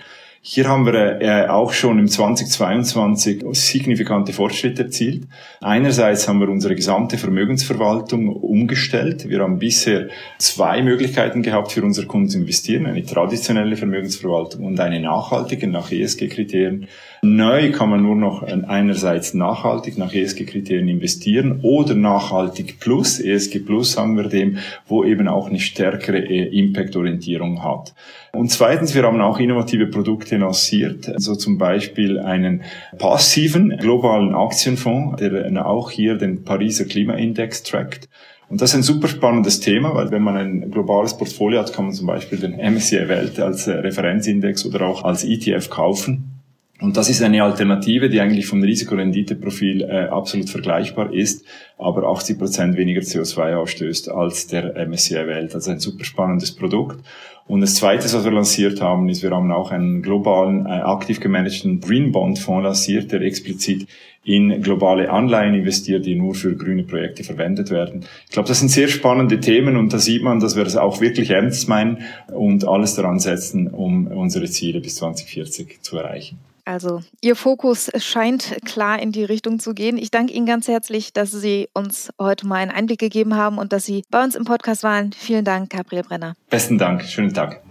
Hier 0.47 0.67
haben 0.67 0.85
wir 0.85 1.21
äh, 1.23 1.47
auch 1.47 1.73
schon 1.73 1.97
im 1.97 2.07
2022 2.07 3.43
signifikante 3.53 4.31
Fortschritte 4.31 4.83
erzielt. 4.83 5.23
Einerseits 5.59 6.27
haben 6.27 6.39
wir 6.39 6.49
unsere 6.49 6.75
gesamte 6.75 7.17
Vermögensverwaltung 7.17 8.29
umgestellt. 8.29 9.27
Wir 9.27 9.39
haben 9.39 9.57
bisher 9.57 10.09
zwei 10.37 10.83
Möglichkeiten 10.83 11.41
gehabt, 11.41 11.71
für 11.71 11.83
unsere 11.83 12.05
Kunden 12.05 12.29
zu 12.29 12.37
investieren. 12.37 12.85
Eine 12.85 13.03
traditionelle 13.03 13.75
Vermögensverwaltung 13.75 14.65
und 14.65 14.79
eine 14.79 14.99
nachhaltige 14.99 15.65
nach 15.65 15.91
ESG-Kriterien. 15.91 16.89
Neu 17.23 17.71
kann 17.71 17.89
man 17.89 18.03
nur 18.03 18.15
noch 18.15 18.43
einerseits 18.43 19.33
nachhaltig 19.33 19.97
nach 19.97 20.13
ESG-Kriterien 20.13 20.87
investieren 20.87 21.61
oder 21.63 21.95
nachhaltig 21.95 22.79
plus. 22.79 23.19
ESG 23.19 23.65
plus 23.65 23.97
haben 23.97 24.15
wir 24.15 24.29
dem, 24.29 24.59
wo 24.87 25.03
eben 25.03 25.27
auch 25.27 25.49
eine 25.49 25.59
stärkere 25.59 26.19
äh, 26.19 26.55
Impact-Orientierung 26.55 27.63
hat. 27.63 27.95
Und 28.35 28.51
zweitens, 28.51 28.93
wir 28.93 29.03
haben 29.03 29.21
auch 29.21 29.39
innovative 29.39 29.87
Produkte 29.87 30.34
lanciert, 30.37 31.11
so 31.17 31.35
zum 31.35 31.57
Beispiel 31.57 32.19
einen 32.19 32.63
passiven 32.97 33.77
globalen 33.77 34.33
Aktienfonds, 34.33 35.17
der 35.17 35.65
auch 35.65 35.91
hier 35.91 36.15
den 36.15 36.43
Pariser 36.43 36.85
Klimaindex 36.85 37.63
trackt 37.63 38.09
Und 38.49 38.61
das 38.61 38.71
ist 38.71 38.75
ein 38.75 38.83
super 38.83 39.07
spannendes 39.07 39.59
Thema, 39.59 39.95
weil 39.95 40.11
wenn 40.11 40.23
man 40.23 40.37
ein 40.37 40.71
globales 40.71 41.17
Portfolio 41.17 41.59
hat, 41.59 41.73
kann 41.73 41.85
man 41.85 41.93
zum 41.93 42.07
Beispiel 42.07 42.39
den 42.39 42.53
MSCI 42.53 43.07
Welt 43.07 43.39
als 43.39 43.67
äh, 43.67 43.73
Referenzindex 43.73 44.65
oder 44.65 44.85
auch 44.85 45.03
als 45.03 45.23
ETF 45.23 45.69
kaufen. 45.69 46.35
Und 46.81 46.97
das 46.97 47.09
ist 47.09 47.21
eine 47.21 47.41
Alternative, 47.41 48.09
die 48.09 48.19
eigentlich 48.19 48.47
vom 48.47 48.61
Risikorenditeprofil 48.61 49.83
äh, 49.83 50.07
absolut 50.07 50.49
vergleichbar 50.49 51.13
ist, 51.13 51.45
aber 51.77 52.03
80 52.09 52.37
Prozent 52.37 52.77
weniger 52.77 52.99
CO2 52.99 53.55
ausstößt 53.55 54.11
als 54.11 54.47
der 54.47 54.75
MSCI 54.85 55.25
Welt. 55.25 55.55
Also 55.55 55.71
ein 55.71 55.79
super 55.79 56.03
spannendes 56.03 56.53
Produkt. 56.53 57.01
Und 57.47 57.61
das 57.61 57.75
Zweite, 57.75 58.05
was 58.05 58.23
wir 58.23 58.31
lanciert 58.31 58.81
haben, 58.81 59.07
ist, 59.07 59.21
wir 59.21 59.29
haben 59.29 59.51
auch 59.51 59.71
einen 59.71 60.01
globalen, 60.01 60.65
äh, 60.65 60.69
aktiv 60.69 61.19
gemanagten 61.19 61.79
Green 61.79 62.11
Bond 62.11 62.39
Fonds 62.39 62.63
lanciert, 62.63 63.11
der 63.11 63.21
explizit 63.21 63.87
in 64.23 64.63
globale 64.63 65.11
Anleihen 65.11 65.53
investiert, 65.53 66.07
die 66.07 66.15
nur 66.15 66.33
für 66.33 66.55
grüne 66.55 66.83
Projekte 66.83 67.23
verwendet 67.23 67.69
werden. 67.69 68.03
Ich 68.25 68.31
glaube, 68.31 68.47
das 68.47 68.59
sind 68.59 68.69
sehr 68.69 68.87
spannende 68.87 69.39
Themen 69.39 69.77
und 69.77 69.93
da 69.93 69.99
sieht 69.99 70.23
man, 70.23 70.39
dass 70.39 70.55
wir 70.55 70.65
es 70.65 70.75
auch 70.75 70.99
wirklich 71.01 71.29
ernst 71.29 71.69
meinen 71.69 71.99
und 72.33 72.67
alles 72.67 72.95
daran 72.95 73.19
setzen, 73.19 73.67
um 73.67 74.07
unsere 74.07 74.45
Ziele 74.45 74.81
bis 74.81 74.95
2040 74.95 75.83
zu 75.83 75.97
erreichen. 75.97 76.39
Also 76.65 77.01
Ihr 77.21 77.35
Fokus 77.35 77.91
scheint 77.97 78.57
klar 78.65 78.99
in 78.99 79.11
die 79.11 79.23
Richtung 79.23 79.59
zu 79.59 79.73
gehen. 79.73 79.97
Ich 79.97 80.11
danke 80.11 80.33
Ihnen 80.33 80.45
ganz 80.45 80.67
herzlich, 80.67 81.13
dass 81.13 81.31
Sie 81.31 81.69
uns 81.73 82.09
heute 82.19 82.47
mal 82.47 82.55
einen 82.55 82.71
Einblick 82.71 82.99
gegeben 82.99 83.35
haben 83.35 83.57
und 83.59 83.71
dass 83.71 83.85
Sie 83.85 84.03
bei 84.09 84.23
uns 84.23 84.35
im 84.35 84.45
Podcast 84.45 84.83
waren. 84.83 85.13
Vielen 85.13 85.45
Dank, 85.45 85.69
Gabriel 85.69 86.03
Brenner. 86.03 86.35
Besten 86.49 86.77
Dank. 86.77 87.03
Schönen 87.03 87.33
Tag. 87.33 87.64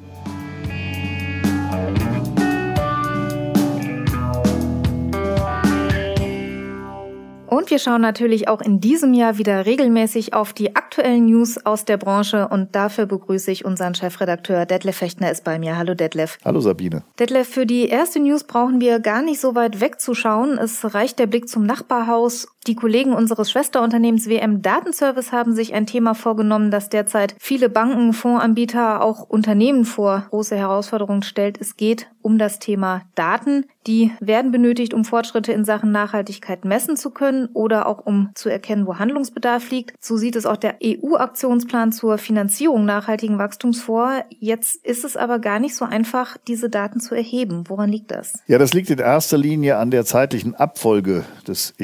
Und 7.54 7.70
wir 7.70 7.78
schauen 7.78 8.00
natürlich 8.00 8.48
auch 8.48 8.60
in 8.60 8.80
diesem 8.80 9.14
Jahr 9.14 9.38
wieder 9.38 9.64
regelmäßig 9.64 10.34
auf 10.34 10.52
die 10.52 10.74
aktuellen 10.74 11.26
News 11.26 11.64
aus 11.64 11.84
der 11.84 11.98
Branche 11.98 12.48
und 12.48 12.74
dafür 12.74 13.06
begrüße 13.06 13.48
ich 13.52 13.64
unseren 13.64 13.94
Chefredakteur 13.94 14.66
Detlef 14.66 14.96
Fechtner 14.96 15.30
ist 15.30 15.44
bei 15.44 15.60
mir. 15.60 15.78
Hallo 15.78 15.94
Detlef. 15.94 16.38
Hallo 16.44 16.58
Sabine. 16.58 17.04
Detlef, 17.20 17.48
für 17.48 17.64
die 17.64 17.86
erste 17.86 18.18
News 18.18 18.42
brauchen 18.42 18.80
wir 18.80 18.98
gar 18.98 19.22
nicht 19.22 19.40
so 19.40 19.54
weit 19.54 19.80
wegzuschauen. 19.80 20.58
Es 20.58 20.94
reicht 20.94 21.20
der 21.20 21.28
Blick 21.28 21.48
zum 21.48 21.64
Nachbarhaus. 21.64 22.48
Die 22.66 22.76
Kollegen 22.76 23.12
unseres 23.12 23.50
Schwesterunternehmens 23.50 24.26
WM 24.26 24.62
Datenservice 24.62 25.32
haben 25.32 25.54
sich 25.54 25.74
ein 25.74 25.84
Thema 25.84 26.14
vorgenommen, 26.14 26.70
das 26.70 26.88
derzeit 26.88 27.34
viele 27.38 27.68
Banken, 27.68 28.14
Fondsanbieter, 28.14 29.02
auch 29.02 29.28
Unternehmen 29.28 29.84
vor 29.84 30.24
große 30.30 30.56
Herausforderungen 30.56 31.22
stellt. 31.22 31.60
Es 31.60 31.76
geht 31.76 32.08
um 32.22 32.38
das 32.38 32.58
Thema 32.58 33.02
Daten. 33.14 33.66
Die 33.86 34.12
werden 34.18 34.50
benötigt, 34.50 34.94
um 34.94 35.04
Fortschritte 35.04 35.52
in 35.52 35.66
Sachen 35.66 35.92
Nachhaltigkeit 35.92 36.64
messen 36.64 36.96
zu 36.96 37.10
können 37.10 37.50
oder 37.52 37.86
auch 37.86 38.06
um 38.06 38.30
zu 38.34 38.48
erkennen, 38.48 38.86
wo 38.86 38.98
Handlungsbedarf 38.98 39.70
liegt. 39.70 39.94
So 40.02 40.16
sieht 40.16 40.34
es 40.34 40.46
auch 40.46 40.56
der 40.56 40.76
EU-Aktionsplan 40.82 41.92
zur 41.92 42.16
Finanzierung 42.16 42.86
nachhaltigen 42.86 43.36
Wachstums 43.36 43.82
vor. 43.82 44.24
Jetzt 44.30 44.76
ist 44.86 45.04
es 45.04 45.18
aber 45.18 45.38
gar 45.38 45.58
nicht 45.58 45.76
so 45.76 45.84
einfach, 45.84 46.38
diese 46.48 46.70
Daten 46.70 46.98
zu 46.98 47.14
erheben. 47.14 47.64
Woran 47.68 47.90
liegt 47.90 48.10
das? 48.10 48.42
Ja, 48.46 48.56
das 48.56 48.72
liegt 48.72 48.88
in 48.88 49.00
erster 49.00 49.36
Linie 49.36 49.76
an 49.76 49.90
der 49.90 50.06
zeitlichen 50.06 50.54
Abfolge 50.54 51.26
des 51.46 51.74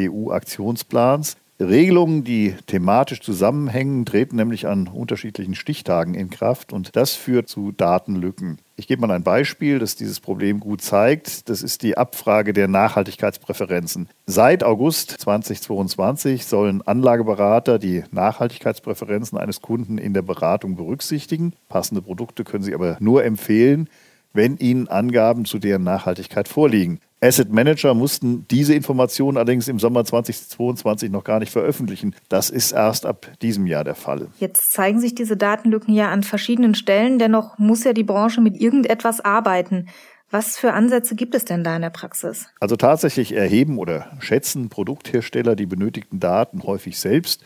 EU-Aktionsplans. 0.71 1.37
Regelungen, 1.59 2.25
die 2.25 2.55
thematisch 2.67 3.21
zusammenhängen, 3.21 4.07
treten 4.07 4.37
nämlich 4.37 4.67
an 4.67 4.89
unterschiedlichen 4.89 5.55
Stichtagen 5.55 6.15
in 6.15 6.31
Kraft 6.31 6.73
und 6.73 6.97
das 6.97 7.13
führt 7.13 7.51
zu 7.51 7.71
Datenlücken. 7.73 8.61
Ich 8.77 8.87
gebe 8.87 9.07
mal 9.07 9.15
ein 9.15 9.25
Beispiel, 9.25 9.79
das 9.79 9.95
dieses 9.95 10.21
Problem 10.21 10.59
gut 10.59 10.81
zeigt. 10.81 11.51
Das 11.51 11.63
ist 11.63 11.83
die 11.83 11.99
Abfrage 11.99 12.55
der 12.55 12.67
Nachhaltigkeitspräferenzen. 12.67 14.09
Seit 14.25 14.65
August 14.65 15.11
2022 15.11 16.47
sollen 16.47 16.81
Anlageberater 16.81 17.79
die 17.79 18.05
Nachhaltigkeitspräferenzen 18.11 19.37
eines 19.37 19.61
Kunden 19.61 19.99
in 19.99 20.15
der 20.15 20.23
Beratung 20.23 20.77
berücksichtigen. 20.77 21.53
Passende 21.69 22.01
Produkte 22.01 22.43
können 22.43 22.65
sie 22.65 22.75
aber 22.75 22.97
nur 23.01 23.23
empfehlen, 23.23 23.91
wenn 24.33 24.57
ihnen 24.57 24.89
Angaben 24.89 25.45
zu 25.45 25.59
deren 25.59 25.85
Nachhaltigkeit 25.85 26.49
vorliegen. 26.49 27.01
Asset 27.23 27.53
Manager 27.53 27.93
mussten 27.93 28.47
diese 28.49 28.75
Informationen 28.75 29.37
allerdings 29.37 29.69
im 29.69 29.79
Sommer 29.79 30.05
2022 30.05 31.11
noch 31.11 31.23
gar 31.23 31.39
nicht 31.39 31.53
veröffentlichen. 31.53 32.15
Das 32.31 32.49
ist 32.49 32.73
erst 32.73 33.05
ab 33.05 33.31
diesem 33.43 33.67
Jahr 33.67 33.85
der 33.85 33.95
Fall. 33.95 34.29
Jetzt 34.39 34.73
zeigen 34.73 35.01
sich 35.01 35.15
diese 35.15 35.37
Datenlücken 35.37 35.93
ja 35.93 36.11
an 36.11 36.23
verschiedenen 36.23 36.75
Stellen. 36.75 37.19
Dennoch 37.19 37.59
muss 37.59 37.85
ja 37.85 37.93
die 37.93 38.05
Branche 38.05 38.41
mit 38.41 38.59
irgendetwas 38.59 39.21
arbeiten. 39.21 39.89
Was 40.31 40.57
für 40.57 40.73
Ansätze 40.73 41.15
gibt 41.15 41.35
es 41.35 41.45
denn 41.45 41.63
da 41.63 41.77
in 41.77 41.83
der 41.83 41.91
Praxis? 41.91 42.47
Also 42.61 42.77
tatsächlich 42.77 43.33
erheben 43.33 43.79
oder 43.79 44.13
schätzen 44.21 44.71
Produkthersteller 44.71 45.57
die 45.57 45.67
benötigten 45.67 46.21
Daten 46.21 46.63
häufig 46.63 46.99
selbst 46.99 47.45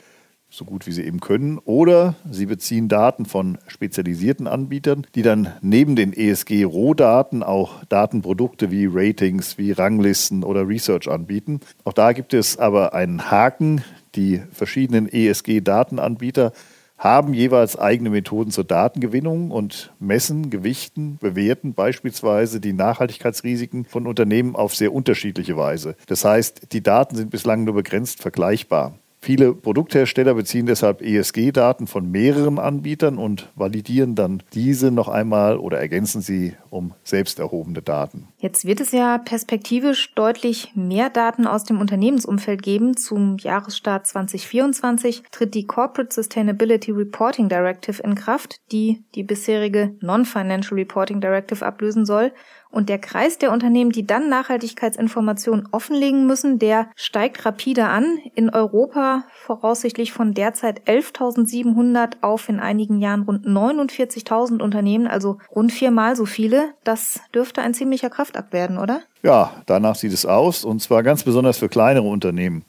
so 0.57 0.65
gut 0.65 0.87
wie 0.87 0.93
sie 0.93 1.05
eben 1.05 1.21
können, 1.21 1.59
oder 1.59 2.15
sie 2.31 2.47
beziehen 2.47 2.89
Daten 2.89 3.27
von 3.27 3.59
spezialisierten 3.67 4.47
Anbietern, 4.47 5.07
die 5.15 5.23
dann 5.23 5.53
neben 5.63 5.97
den 5.97 6.13
ESG-Rohdaten 6.13 7.43
auch 7.43 7.85
Datenprodukte 7.89 8.71
wie 8.71 8.87
Ratings, 8.87 9.59
wie 9.59 9.73
Ranglisten 9.73 10.45
oder 10.45 10.69
Research 10.69 11.09
anbieten. 11.09 11.61
Auch 11.83 11.93
da 11.93 12.13
gibt 12.13 12.35
es 12.35 12.57
aber 12.57 12.95
einen 12.95 13.31
Haken. 13.31 13.83
Die 14.15 14.43
verschiedenen 14.53 15.09
ESG-Datenanbieter 15.09 16.53
haben 16.97 17.35
jeweils 17.35 17.77
eigene 17.77 18.11
Methoden 18.11 18.53
zur 18.53 18.65
Datengewinnung 18.65 19.51
und 19.51 19.93
messen, 19.99 20.51
gewichten, 20.51 21.19
bewerten 21.21 21.75
beispielsweise 21.75 22.61
die 22.61 22.73
Nachhaltigkeitsrisiken 22.73 23.85
von 23.85 24.07
Unternehmen 24.07 24.55
auf 24.55 24.77
sehr 24.77 24.95
unterschiedliche 24.95 25.57
Weise. 25.57 25.97
Das 26.07 26.25
heißt, 26.25 26.73
die 26.73 26.83
Daten 26.83 27.17
sind 27.17 27.31
bislang 27.31 27.65
nur 27.65 27.75
begrenzt 27.75 28.23
vergleichbar. 28.23 28.95
Viele 29.25 29.55
Produkthersteller 29.55 30.35
beziehen 30.35 30.67
deshalb 30.67 31.01
ESG-Daten 31.01 31.87
von 31.87 32.11
mehreren 32.11 32.59
Anbietern 32.59 33.17
und 33.17 33.49
validieren 33.55 34.15
dann 34.15 34.43
diese 34.53 34.91
noch 34.91 35.09
einmal 35.09 35.57
oder 35.57 35.79
ergänzen 35.79 36.21
sie 36.21 36.53
um 36.69 36.93
selbst 37.05 37.39
erhobene 37.39 37.81
Daten. 37.81 38.29
Jetzt 38.37 38.67
wird 38.67 38.81
es 38.81 38.93
ja 38.93 39.17
perspektivisch 39.17 40.13
deutlich 40.15 40.73
mehr 40.75 41.09
Daten 41.09 41.47
aus 41.47 41.65
dem 41.65 41.81
Unternehmensumfeld 41.81 42.63
geben. 42.63 42.99
Zum 42.99 43.39
Jahresstart 43.39 44.07
2024 44.07 45.23
tritt 45.31 45.55
die 45.55 45.67
Corporate 45.67 46.15
Sustainability 46.15 46.91
Reporting 46.91 47.49
Directive 47.49 48.03
in 48.03 48.17
Kraft, 48.17 48.61
die 48.73 49.05
die 49.15 49.23
bisherige 49.23 49.97
Non-Financial 50.03 50.79
Reporting 50.79 51.23
Directive 51.23 51.65
ablösen 51.65 52.05
soll. 52.05 52.31
Und 52.75 52.89
der 52.89 52.99
Kreis 52.99 53.39
der 53.39 53.53
Unternehmen, 53.53 53.93
die 53.93 54.05
dann 54.05 54.29
Nachhaltigkeitsinformationen 54.29 55.69
offenlegen 55.71 56.27
müssen, 56.27 56.59
der 56.59 56.89
steigt 56.97 57.47
rapide 57.47 57.85
an. 57.87 58.19
In 58.35 58.51
Europa 58.51 59.23
voraussichtlich 59.33 60.13
von 60.13 60.35
derzeit 60.35 60.83
11.700 60.89 62.15
auf 62.23 62.49
in 62.49 62.59
einigen 62.59 62.99
Jahren 62.99 63.23
rund 63.23 63.47
49.000 63.47 64.61
Unternehmen, 64.61 65.07
also 65.07 65.39
rund 65.55 65.71
viermal 65.71 66.17
so 66.17 66.27
viele. 66.27 66.75
Das 66.83 67.21
dürfte 67.33 67.63
ein 67.63 67.75
ziemlicher 67.75 68.11
Kraftakt 68.11 68.53
werden, 68.53 68.79
oder? 68.79 69.03
Ja, 69.23 69.53
danach 69.67 69.95
sieht 69.95 70.13
es 70.13 70.27
aus 70.27 70.65
und 70.65 70.83
zwar 70.83 71.05
ganz 71.05 71.23
besonders 71.23 71.59
für 71.59 71.69
kleinere 71.69 72.09
Unternehmen. 72.09 72.65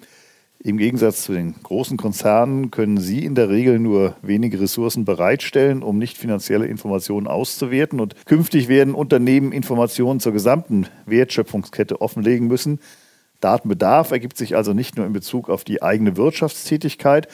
Im 0.65 0.79
Gegensatz 0.79 1.21
zu 1.21 1.33
den 1.33 1.53
großen 1.61 1.95
Konzernen 1.95 2.71
können 2.71 2.97
Sie 2.97 3.23
in 3.23 3.35
der 3.35 3.49
Regel 3.49 3.77
nur 3.77 4.15
wenige 4.23 4.59
Ressourcen 4.59 5.05
bereitstellen, 5.05 5.83
um 5.83 5.99
nicht 5.99 6.17
finanzielle 6.17 6.65
Informationen 6.65 7.27
auszuwerten. 7.27 7.99
Und 7.99 8.15
künftig 8.25 8.67
werden 8.67 8.95
Unternehmen 8.95 9.51
Informationen 9.51 10.19
zur 10.19 10.31
gesamten 10.31 10.87
Wertschöpfungskette 11.05 12.01
offenlegen 12.01 12.47
müssen. 12.47 12.79
Datenbedarf 13.41 14.09
ergibt 14.09 14.37
sich 14.37 14.55
also 14.55 14.73
nicht 14.73 14.97
nur 14.97 15.05
in 15.05 15.13
Bezug 15.13 15.51
auf 15.51 15.65
die 15.65 15.83
eigene 15.83 16.17
Wirtschaftstätigkeit, 16.17 17.27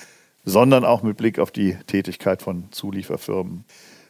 sondern 0.43 0.83
auch 0.83 1.01
mit 1.01 1.15
Blick 1.15 1.39
auf 1.39 1.51
die 1.51 1.77
Tätigkeit 1.87 2.41
von 2.41 2.65
Zulieferfirmen. 2.71 3.63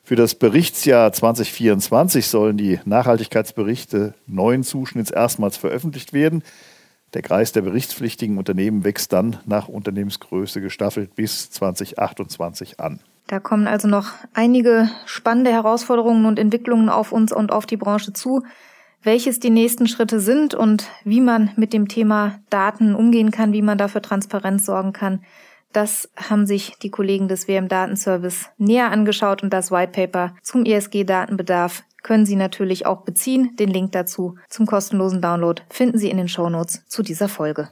Für 0.04 0.16
das 0.16 0.34
Berichtsjahr 0.34 1.14
2024 1.14 2.26
sollen 2.26 2.58
die 2.58 2.80
Nachhaltigkeitsberichte 2.86 4.16
neuen 4.26 4.64
Zuschnitts 4.64 5.12
erstmals 5.12 5.58
veröffentlicht 5.58 6.12
werden. 6.12 6.42
Der 7.14 7.22
Kreis 7.22 7.52
der 7.52 7.62
berichtspflichtigen 7.62 8.38
Unternehmen 8.38 8.84
wächst 8.84 9.12
dann 9.12 9.38
nach 9.46 9.68
Unternehmensgröße 9.68 10.62
gestaffelt 10.62 11.16
bis 11.16 11.50
2028 11.52 12.80
an. 12.80 13.00
Da 13.28 13.40
kommen 13.40 13.68
also 13.68 13.88
noch 13.88 14.12
einige 14.34 14.90
spannende 15.06 15.52
Herausforderungen 15.52 16.26
und 16.26 16.40
Entwicklungen 16.40 16.90
auf 16.90 17.12
uns 17.12 17.32
und 17.32 17.52
auf 17.52 17.66
die 17.66 17.78
Branche 17.78 18.14
zu. 18.14 18.44
Welches 19.04 19.40
die 19.40 19.50
nächsten 19.50 19.88
Schritte 19.88 20.20
sind 20.20 20.54
und 20.54 20.88
wie 21.04 21.22
man 21.22 21.52
mit 21.56 21.74
dem 21.74 21.88
Thema 21.88 22.40
Daten 22.50 22.94
umgehen 22.96 23.32
kann, 23.32 23.52
wie 23.52 23.62
man 23.62 23.78
dafür 23.78 24.02
Transparenz 24.02 24.66
sorgen 24.66 24.94
kann, 24.94 25.22
das 25.74 26.10
haben 26.18 26.46
sich 26.46 26.78
die 26.82 26.92
Kollegen 26.92 27.28
des 27.28 27.48
WM 27.48 27.68
Datenservice 27.68 28.50
näher 28.58 28.92
angeschaut 28.92 29.42
und 29.42 29.52
das 29.52 29.72
White 29.72 29.94
Paper 29.94 30.36
zum 30.42 30.66
ESG-Datenbedarf 30.66 31.84
können 32.04 32.26
Sie 32.26 32.36
natürlich 32.36 32.86
auch 32.86 33.02
beziehen. 33.02 33.56
Den 33.58 33.70
Link 33.70 33.92
dazu 33.92 34.36
zum 34.50 34.66
kostenlosen 34.66 35.22
Download 35.22 35.62
finden 35.70 35.98
Sie 35.98 36.10
in 36.10 36.18
den 36.18 36.28
Shownotes 36.28 36.86
zu 36.88 37.04
dieser 37.04 37.30
Folge. 37.30 37.70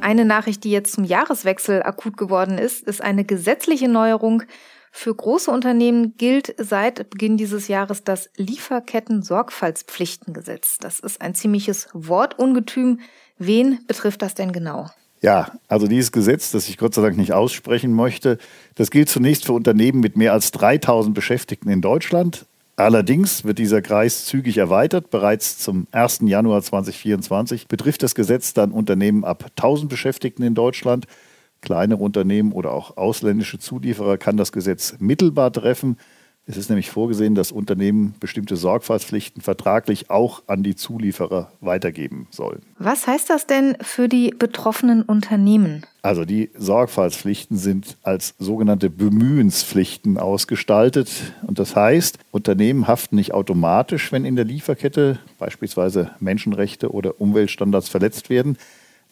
Eine 0.00 0.24
Nachricht, 0.24 0.62
die 0.62 0.70
jetzt 0.70 0.92
zum 0.92 1.02
Jahreswechsel 1.02 1.82
akut 1.82 2.16
geworden 2.16 2.58
ist, 2.58 2.84
ist 2.84 3.02
eine 3.02 3.24
gesetzliche 3.24 3.88
Neuerung 3.88 4.44
Für 4.92 5.14
große 5.14 5.50
Unternehmen 5.50 6.16
gilt 6.16 6.54
seit 6.58 7.10
Beginn 7.10 7.36
dieses 7.36 7.68
Jahres 7.68 8.02
das 8.04 8.30
Lieferketten-Sorgfaltspflichtengesetz. 8.36 10.78
Das 10.78 11.00
ist 11.00 11.20
ein 11.20 11.34
ziemliches 11.34 11.88
Wortungetüm. 11.92 13.00
Wen 13.36 13.84
betrifft 13.86 14.22
das 14.22 14.34
denn 14.34 14.52
genau? 14.52 14.88
Ja, 15.22 15.52
also 15.68 15.86
dieses 15.86 16.12
Gesetz, 16.12 16.50
das 16.50 16.68
ich 16.68 16.76
Gott 16.76 16.94
sei 16.94 17.02
Dank 17.02 17.16
nicht 17.16 17.32
aussprechen 17.32 17.92
möchte, 17.92 18.38
das 18.74 18.90
gilt 18.90 19.08
zunächst 19.08 19.46
für 19.46 19.54
Unternehmen 19.54 20.00
mit 20.00 20.16
mehr 20.16 20.32
als 20.32 20.50
3000 20.50 21.14
Beschäftigten 21.14 21.70
in 21.70 21.80
Deutschland. 21.80 22.44
Allerdings 22.76 23.44
wird 23.44 23.58
dieser 23.58 23.80
Kreis 23.80 24.26
zügig 24.26 24.58
erweitert. 24.58 25.10
Bereits 25.10 25.58
zum 25.58 25.86
1. 25.92 26.20
Januar 26.24 26.60
2024 26.60 27.68
betrifft 27.68 28.02
das 28.02 28.14
Gesetz 28.14 28.52
dann 28.52 28.70
Unternehmen 28.70 29.24
ab 29.24 29.46
1000 29.56 29.88
Beschäftigten 29.88 30.42
in 30.42 30.54
Deutschland. 30.54 31.06
Kleinere 31.62 32.02
Unternehmen 32.02 32.52
oder 32.52 32.72
auch 32.72 32.98
ausländische 32.98 33.58
Zulieferer 33.58 34.18
kann 34.18 34.36
das 34.36 34.52
Gesetz 34.52 34.96
mittelbar 34.98 35.50
treffen. 35.50 35.96
Es 36.48 36.56
ist 36.56 36.68
nämlich 36.68 36.90
vorgesehen, 36.90 37.34
dass 37.34 37.50
Unternehmen 37.50 38.14
bestimmte 38.20 38.54
Sorgfaltspflichten 38.54 39.42
vertraglich 39.42 40.10
auch 40.10 40.44
an 40.46 40.62
die 40.62 40.76
Zulieferer 40.76 41.50
weitergeben 41.60 42.28
sollen. 42.30 42.62
Was 42.78 43.08
heißt 43.08 43.28
das 43.28 43.48
denn 43.48 43.76
für 43.80 44.08
die 44.08 44.30
betroffenen 44.30 45.02
Unternehmen? 45.02 45.84
Also 46.02 46.24
die 46.24 46.50
Sorgfaltspflichten 46.56 47.56
sind 47.56 47.96
als 48.04 48.34
sogenannte 48.38 48.90
Bemühenspflichten 48.90 50.18
ausgestaltet. 50.18 51.10
Und 51.44 51.58
das 51.58 51.74
heißt, 51.74 52.20
Unternehmen 52.30 52.86
haften 52.86 53.16
nicht 53.16 53.34
automatisch, 53.34 54.12
wenn 54.12 54.24
in 54.24 54.36
der 54.36 54.44
Lieferkette 54.44 55.18
beispielsweise 55.40 56.12
Menschenrechte 56.20 56.92
oder 56.92 57.20
Umweltstandards 57.20 57.88
verletzt 57.88 58.30
werden. 58.30 58.56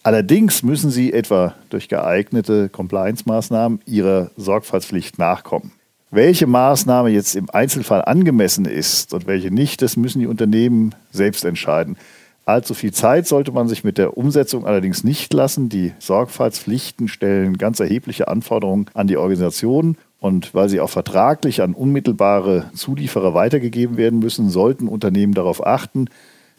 Allerdings 0.05 0.62
müssen 0.62 0.90
sie 0.90 1.12
etwa 1.12 1.57
durch 1.68 1.88
geeignete 1.88 2.68
Compliance-Maßnahmen 2.68 3.81
ihrer 3.87 4.31
Sorgfaltspflicht 4.37 5.18
nachkommen. 5.18 5.73
Welche 6.14 6.46
Maßnahme 6.46 7.09
jetzt 7.09 7.35
im 7.35 7.50
Einzelfall 7.50 8.05
angemessen 8.05 8.66
ist 8.66 9.12
und 9.12 9.27
welche 9.27 9.50
nicht, 9.50 9.83
das 9.83 9.96
müssen 9.96 10.20
die 10.20 10.29
Unternehmen 10.29 10.94
selbst 11.11 11.44
entscheiden. 11.44 11.96
Allzu 12.44 12.72
viel 12.74 12.92
Zeit 12.92 13.27
sollte 13.27 13.50
man 13.50 13.66
sich 13.66 13.83
mit 13.83 13.98
der 13.98 14.16
Umsetzung 14.16 14.64
allerdings 14.64 15.03
nicht 15.03 15.33
lassen. 15.33 15.70
Die 15.70 15.92
Sorgfaltspflichten 15.98 17.09
stellen 17.09 17.59
ganz 17.59 17.81
erhebliche 17.81 18.29
Anforderungen 18.29 18.87
an 18.94 19.09
die 19.09 19.16
Organisation. 19.16 19.96
Und 20.20 20.55
weil 20.55 20.68
sie 20.68 20.81
auch 20.81 20.88
vertraglich 20.88 21.62
an 21.62 21.74
unmittelbare 21.74 22.66
Zulieferer 22.77 23.35
weitergegeben 23.35 23.96
werden 23.96 24.20
müssen, 24.20 24.50
sollten 24.50 24.87
Unternehmen 24.87 25.35
darauf 25.35 25.66
achten, 25.66 26.07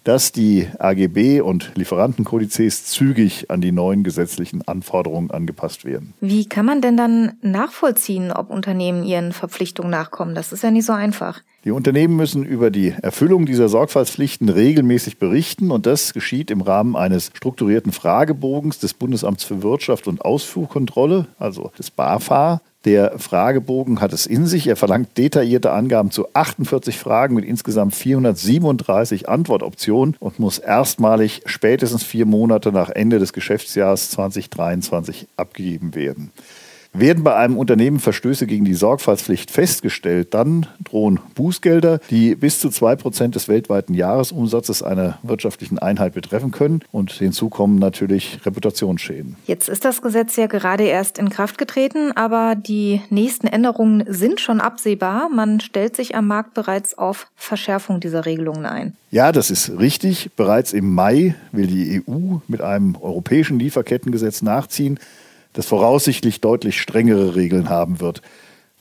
dass 0.05 0.31
die 0.31 0.67
AGB 0.79 1.41
und 1.41 1.71
Lieferantenkodizes 1.75 2.85
zügig 2.85 3.49
an 3.49 3.59
die 3.59 3.71
neuen 3.71 4.03
gesetzlichen 4.03 4.65
Anforderungen 4.67 5.31
angepasst 5.31 5.83
werden. 5.83 6.13
Wie 6.21 6.47
kann 6.47 6.65
man 6.65 6.79
denn 6.79 6.95
dann 6.95 7.33
nachvollziehen, 7.41 8.31
ob 8.31 8.51
Unternehmen 8.51 9.03
ihren 9.03 9.33
Verpflichtungen 9.33 9.91
nachkommen? 9.91 10.35
Das 10.35 10.53
ist 10.53 10.63
ja 10.63 10.71
nicht 10.71 10.85
so 10.85 10.93
einfach. 10.93 11.41
Die 11.65 11.71
Unternehmen 11.71 12.15
müssen 12.15 12.45
über 12.45 12.69
die 12.69 12.93
Erfüllung 13.01 13.47
dieser 13.47 13.67
Sorgfaltspflichten 13.67 14.49
regelmäßig 14.49 15.17
berichten 15.17 15.71
und 15.71 15.87
das 15.87 16.13
geschieht 16.13 16.51
im 16.51 16.61
Rahmen 16.61 16.95
eines 16.95 17.31
strukturierten 17.33 17.91
Fragebogens 17.91 18.77
des 18.77 18.93
Bundesamts 18.93 19.43
für 19.43 19.63
Wirtschaft 19.63 20.07
und 20.07 20.23
Ausfuhrkontrolle, 20.23 21.27
also 21.39 21.71
des 21.79 21.89
BAFA. 21.89 22.61
Der 22.85 23.17
Fragebogen 23.17 23.99
hat 23.99 24.13
es 24.13 24.27
in 24.27 24.45
sich. 24.45 24.67
Er 24.67 24.75
verlangt 24.75 25.17
detaillierte 25.17 25.71
Angaben 25.71 26.11
zu 26.11 26.27
48 26.33 26.99
Fragen 26.99 27.33
mit 27.33 27.43
insgesamt 27.43 27.95
437 27.95 29.27
Antwortoptionen 29.27 30.15
und 30.19 30.37
muss 30.37 30.59
erstmalig 30.59 31.41
spätestens 31.47 32.03
vier 32.03 32.27
Monate 32.27 32.71
nach 32.71 32.89
Ende 32.89 33.17
des 33.17 33.33
Geschäftsjahres 33.33 34.11
2023 34.11 35.27
abgegeben 35.35 35.95
werden. 35.95 36.31
Werden 36.97 37.25
bei 37.25 37.35
einem 37.35 37.57
Unternehmen 37.57 37.99
Verstöße 37.99 38.47
gegen 38.47 38.63
die 38.63 38.73
Sorgfaltspflicht 38.73 39.51
festgestellt, 39.51 40.33
dann 40.33 40.67
drohen 40.81 41.19
Bußgelder, 41.35 41.99
die 42.09 42.35
bis 42.35 42.59
zu 42.59 42.69
2% 42.69 43.31
des 43.31 43.49
weltweiten 43.49 43.93
Jahresumsatzes 43.93 44.81
einer 44.81 45.19
wirtschaftlichen 45.21 45.77
Einheit 45.77 46.13
betreffen 46.13 46.51
können. 46.51 46.79
Und 46.93 47.11
hinzu 47.11 47.49
kommen 47.49 47.79
natürlich 47.79 48.39
Reputationsschäden. 48.45 49.35
Jetzt 49.45 49.67
ist 49.67 49.83
das 49.83 50.01
Gesetz 50.01 50.37
ja 50.37 50.47
gerade 50.47 50.85
erst 50.85 51.17
in 51.17 51.29
Kraft 51.29 51.57
getreten, 51.57 52.13
aber 52.13 52.55
die 52.55 53.01
nächsten 53.09 53.47
Änderungen 53.47 54.05
sind 54.07 54.39
schon 54.39 54.61
absehbar. 54.61 55.27
Man 55.27 55.59
stellt 55.59 55.97
sich 55.97 56.15
am 56.15 56.27
Markt 56.27 56.53
bereits 56.53 56.97
auf 56.97 57.27
Verschärfung 57.35 57.99
dieser 57.99 58.25
Regelungen 58.25 58.65
ein. 58.65 58.95
Ja, 59.11 59.33
das 59.33 59.51
ist 59.51 59.79
richtig. 59.79 60.31
Bereits 60.37 60.71
im 60.71 60.93
Mai 60.93 61.35
will 61.51 61.67
die 61.67 62.01
EU 62.07 62.37
mit 62.47 62.61
einem 62.61 62.95
europäischen 62.95 63.59
Lieferkettengesetz 63.59 64.41
nachziehen 64.41 64.97
das 65.55 65.65
voraussichtlich 65.65 66.41
deutlich 66.41 66.79
strengere 66.79 67.35
Regeln 67.35 67.69
haben 67.69 67.99
wird. 67.99 68.21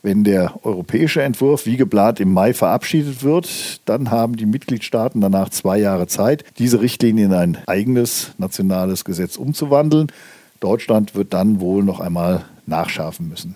Wenn 0.03 0.23
der 0.23 0.53
europäische 0.63 1.23
Entwurf 1.23 1.65
wie 1.65 1.77
geplant 1.77 2.19
im 2.19 2.31
Mai 2.31 2.53
verabschiedet 2.53 3.23
wird, 3.23 3.81
dann 3.85 4.11
haben 4.11 4.35
die 4.35 4.45
Mitgliedstaaten 4.45 5.19
danach 5.19 5.49
zwei 5.49 5.79
Jahre 5.79 6.05
Zeit, 6.05 6.43
diese 6.59 6.79
Richtlinie 6.79 7.25
in 7.25 7.33
ein 7.33 7.57
eigenes 7.65 8.33
nationales 8.37 9.03
Gesetz 9.03 9.35
umzuwandeln. 9.35 10.11
Deutschland 10.59 11.15
wird 11.15 11.33
dann 11.33 11.59
wohl 11.59 11.83
noch 11.83 11.99
einmal 11.99 12.45
nachschärfen 12.67 13.29
müssen. 13.29 13.55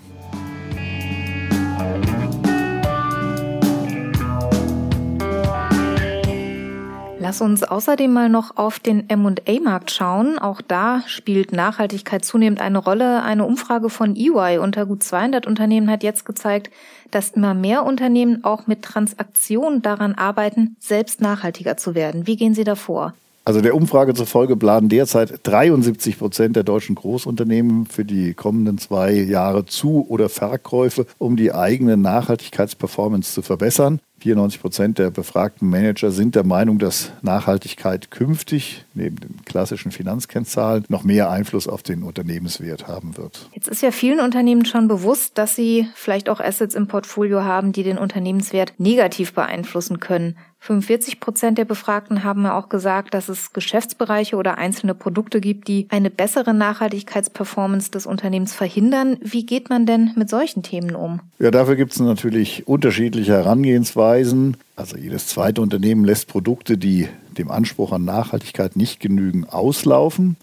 Lass 7.21 7.41
uns 7.41 7.63
außerdem 7.63 8.13
mal 8.13 8.29
noch 8.29 8.55
auf 8.55 8.79
den 8.79 9.10
M&A-Markt 9.10 9.91
schauen. 9.91 10.39
Auch 10.39 10.62
da 10.62 11.03
spielt 11.05 11.51
Nachhaltigkeit 11.51 12.23
zunehmend 12.23 12.62
eine 12.62 12.77
Rolle. 12.77 13.23
Eine 13.23 13.45
Umfrage 13.45 13.89
von 13.89 14.15
EY 14.15 14.58
unter 14.60 14.86
gut 14.86 15.03
200 15.03 15.45
Unternehmen 15.45 15.91
hat 15.91 16.01
jetzt 16.01 16.23
gezeigt, 16.23 16.71
dass 17.12 17.32
immer 17.32 17.53
mehr 17.53 17.86
Unternehmen 17.86 18.45
auch 18.45 18.67
mit 18.67 18.84
Transaktionen 18.84 19.82
daran 19.82 20.15
arbeiten, 20.15 20.77
selbst 20.79 21.19
nachhaltiger 21.19 21.75
zu 21.75 21.93
werden. 21.93 22.25
Wie 22.25 22.38
gehen 22.38 22.53
Sie 22.53 22.63
da 22.63 22.75
vor? 22.75 23.13
Also 23.49 23.62
der 23.62 23.73
Umfrage 23.73 24.13
zufolge 24.13 24.55
planen 24.55 24.89
derzeit 24.89 25.39
73 25.41 26.19
Prozent 26.19 26.55
der 26.55 26.62
deutschen 26.62 26.93
Großunternehmen 26.93 27.88
für 27.88 28.05
die 28.05 28.35
kommenden 28.35 28.77
zwei 28.77 29.12
Jahre 29.12 29.65
Zu- 29.65 30.05
oder 30.07 30.29
Verkäufe, 30.29 31.07
um 31.17 31.35
die 31.35 31.51
eigene 31.51 31.97
Nachhaltigkeitsperformance 31.97 33.33
zu 33.33 33.41
verbessern. 33.41 34.01
94 34.19 34.62
Prozent 34.62 34.99
der 34.99 35.09
befragten 35.09 35.67
Manager 35.67 36.12
sind 36.12 36.35
der 36.35 36.45
Meinung, 36.45 36.77
dass 36.77 37.12
Nachhaltigkeit 37.23 38.12
künftig 38.12 38.85
neben 38.93 39.15
den 39.15 39.38
klassischen 39.45 39.91
Finanzkennzahlen 39.91 40.85
noch 40.88 41.03
mehr 41.03 41.31
Einfluss 41.31 41.67
auf 41.67 41.81
den 41.81 42.03
Unternehmenswert 42.03 42.88
haben 42.88 43.17
wird. 43.17 43.49
Jetzt 43.53 43.67
ist 43.69 43.81
ja 43.81 43.89
vielen 43.89 44.19
Unternehmen 44.19 44.65
schon 44.65 44.88
bewusst, 44.88 45.38
dass 45.39 45.55
sie 45.55 45.88
vielleicht 45.95 46.29
auch 46.29 46.39
Assets 46.39 46.75
im 46.75 46.88
Portfolio 46.88 47.43
haben, 47.43 47.71
die 47.71 47.83
den 47.83 47.97
Unternehmenswert 47.97 48.73
negativ 48.77 49.33
beeinflussen 49.33 49.99
können. 49.99 50.35
45 50.62 51.19
Prozent 51.19 51.58
der 51.58 51.65
Befragten 51.65 52.24
haben 52.24 52.45
auch 52.45 52.69
gesagt, 52.69 53.13
dass 53.13 53.30
es 53.30 53.54
Geschäftsbereiche 53.54 54.36
oder 54.36 54.58
einzelne 54.58 54.93
Produkte 54.93 55.39
gibt, 55.39 55.67
die 55.67 55.88
eine 55.89 56.10
bessere 56.10 56.54
Nachhaltigkeitsperformance 56.54 57.91
des 57.91 58.06
Unternehmens 58.06 58.54
verhindern. 58.54 59.17
Wie 59.22 59.45
geht 59.45 59.69
man 59.69 59.86
denn 59.86 60.12
mit 60.15 60.30
solchen 60.30 60.62
Themen 60.62 60.95
um? 60.95 61.22
Ja, 61.39 61.50
dafür 61.50 61.76
gibt 61.76 61.93
es 61.93 62.00
natürlich 62.00 62.67
unterschiedliche 62.67 63.34
Herangehensweisen. 63.34 64.58
Also 64.76 64.98
jedes 64.98 65.28
zweite 65.28 65.62
Unternehmen 65.62 66.04
lässt 66.04 66.28
Produkte, 66.28 66.78
die 66.78 67.08
dem 67.38 67.50
Anspruch 67.50 67.93
an 67.93 68.04
Nachhaltigkeit 68.04 68.76
nicht 68.76 69.00
genügen, 69.00 69.45
auslaufen 69.45 70.36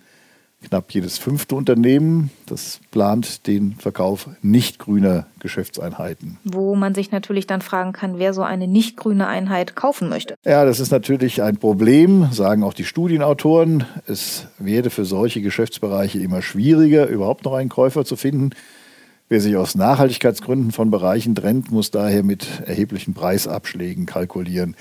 knapp 0.64 0.90
jedes 0.92 1.18
fünfte 1.18 1.54
Unternehmen, 1.54 2.30
das 2.46 2.80
plant 2.90 3.46
den 3.46 3.74
Verkauf 3.74 4.28
nicht 4.42 4.78
grüner 4.78 5.26
Geschäftseinheiten. 5.38 6.38
Wo 6.44 6.74
man 6.74 6.94
sich 6.94 7.12
natürlich 7.12 7.46
dann 7.46 7.60
fragen 7.60 7.92
kann, 7.92 8.18
wer 8.18 8.34
so 8.34 8.42
eine 8.42 8.66
nicht 8.66 8.96
grüne 8.96 9.26
Einheit 9.28 9.76
kaufen 9.76 10.08
möchte. 10.08 10.34
Ja, 10.44 10.64
das 10.64 10.80
ist 10.80 10.90
natürlich 10.90 11.42
ein 11.42 11.58
Problem, 11.58 12.28
sagen 12.32 12.62
auch 12.62 12.74
die 12.74 12.84
Studienautoren. 12.84 13.84
Es 14.06 14.48
werde 14.58 14.90
für 14.90 15.04
solche 15.04 15.40
Geschäftsbereiche 15.40 16.18
immer 16.18 16.42
schwieriger, 16.42 17.06
überhaupt 17.06 17.44
noch 17.44 17.54
einen 17.54 17.68
Käufer 17.68 18.04
zu 18.04 18.16
finden. 18.16 18.50
Wer 19.28 19.40
sich 19.40 19.56
aus 19.56 19.74
Nachhaltigkeitsgründen 19.74 20.70
von 20.70 20.90
Bereichen 20.90 21.34
trennt, 21.34 21.72
muss 21.72 21.90
daher 21.90 22.22
mit 22.22 22.46
erheblichen 22.64 23.12
Preisabschlägen 23.12 24.06
kalkulieren. 24.06 24.76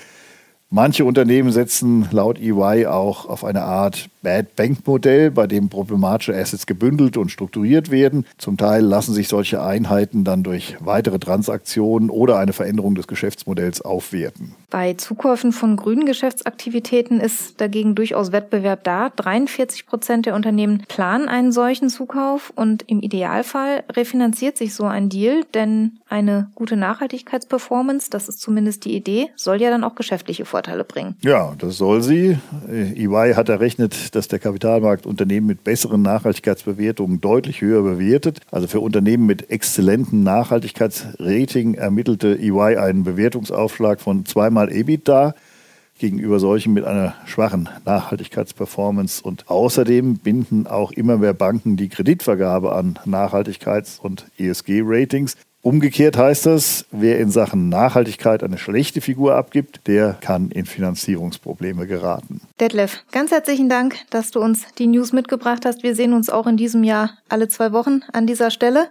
Manche 0.68 1.04
Unternehmen 1.04 1.52
setzen 1.52 2.08
laut 2.10 2.40
EY 2.40 2.86
auch 2.86 3.26
auf 3.26 3.44
eine 3.44 3.62
Art 3.62 4.08
Bad 4.26 4.56
Bank 4.56 4.84
Modell, 4.84 5.30
bei 5.30 5.46
dem 5.46 5.68
problematische 5.68 6.34
Assets 6.36 6.66
gebündelt 6.66 7.16
und 7.16 7.30
strukturiert 7.30 7.92
werden. 7.92 8.26
Zum 8.38 8.56
Teil 8.56 8.82
lassen 8.82 9.14
sich 9.14 9.28
solche 9.28 9.62
Einheiten 9.62 10.24
dann 10.24 10.42
durch 10.42 10.76
weitere 10.80 11.20
Transaktionen 11.20 12.10
oder 12.10 12.36
eine 12.36 12.52
Veränderung 12.52 12.96
des 12.96 13.06
Geschäftsmodells 13.06 13.82
aufwerten. 13.82 14.56
Bei 14.68 14.94
Zukäufen 14.94 15.52
von 15.52 15.76
grünen 15.76 16.06
Geschäftsaktivitäten 16.06 17.20
ist 17.20 17.60
dagegen 17.60 17.94
durchaus 17.94 18.32
Wettbewerb 18.32 18.82
da. 18.82 19.10
43 19.14 19.86
Prozent 19.86 20.26
der 20.26 20.34
Unternehmen 20.34 20.82
planen 20.88 21.28
einen 21.28 21.52
solchen 21.52 21.88
Zukauf 21.88 22.52
und 22.56 22.82
im 22.88 23.02
Idealfall 23.02 23.84
refinanziert 23.92 24.58
sich 24.58 24.74
so 24.74 24.86
ein 24.86 25.08
Deal, 25.08 25.44
denn 25.54 26.00
eine 26.08 26.50
gute 26.56 26.76
Nachhaltigkeitsperformance, 26.76 28.10
das 28.10 28.28
ist 28.28 28.40
zumindest 28.40 28.86
die 28.86 28.96
Idee, 28.96 29.28
soll 29.36 29.62
ja 29.62 29.70
dann 29.70 29.84
auch 29.84 29.94
geschäftliche 29.94 30.46
Vorteile 30.46 30.82
bringen. 30.82 31.14
Ja, 31.22 31.54
das 31.58 31.76
soll 31.76 32.02
sie. 32.02 32.38
EY 32.68 33.34
hat 33.36 33.48
errechnet, 33.48 34.15
dass 34.16 34.28
der 34.28 34.38
Kapitalmarkt 34.38 35.06
Unternehmen 35.06 35.46
mit 35.46 35.62
besseren 35.62 36.00
Nachhaltigkeitsbewertungen 36.02 37.20
deutlich 37.20 37.60
höher 37.60 37.82
bewertet. 37.82 38.40
Also 38.50 38.66
für 38.66 38.80
Unternehmen 38.80 39.26
mit 39.26 39.50
exzellentem 39.50 40.22
Nachhaltigkeitsrating 40.22 41.74
ermittelte 41.74 42.38
EY 42.38 42.78
einen 42.78 43.04
Bewertungsaufschlag 43.04 44.00
von 44.00 44.24
zweimal 44.24 44.72
EBITDA 44.72 45.34
gegenüber 45.98 46.40
solchen 46.40 46.72
mit 46.72 46.84
einer 46.84 47.14
schwachen 47.26 47.68
Nachhaltigkeitsperformance. 47.84 49.22
Und 49.22 49.48
außerdem 49.48 50.18
binden 50.18 50.66
auch 50.66 50.92
immer 50.92 51.18
mehr 51.18 51.34
Banken 51.34 51.76
die 51.76 51.88
Kreditvergabe 51.88 52.74
an 52.74 52.98
Nachhaltigkeits- 53.06 54.00
und 54.00 54.26
ESG-Ratings. 54.38 55.36
Umgekehrt 55.66 56.16
heißt 56.16 56.46
das, 56.46 56.86
wer 56.92 57.18
in 57.18 57.32
Sachen 57.32 57.68
Nachhaltigkeit 57.68 58.44
eine 58.44 58.56
schlechte 58.56 59.00
Figur 59.00 59.34
abgibt, 59.34 59.88
der 59.88 60.16
kann 60.20 60.48
in 60.52 60.64
Finanzierungsprobleme 60.64 61.88
geraten. 61.88 62.40
Detlef, 62.60 63.02
ganz 63.10 63.32
herzlichen 63.32 63.68
Dank, 63.68 63.96
dass 64.10 64.30
du 64.30 64.38
uns 64.38 64.64
die 64.78 64.86
News 64.86 65.12
mitgebracht 65.12 65.64
hast. 65.64 65.82
Wir 65.82 65.96
sehen 65.96 66.12
uns 66.12 66.30
auch 66.30 66.46
in 66.46 66.56
diesem 66.56 66.84
Jahr 66.84 67.18
alle 67.28 67.48
zwei 67.48 67.72
Wochen 67.72 68.02
an 68.12 68.28
dieser 68.28 68.52
Stelle. 68.52 68.90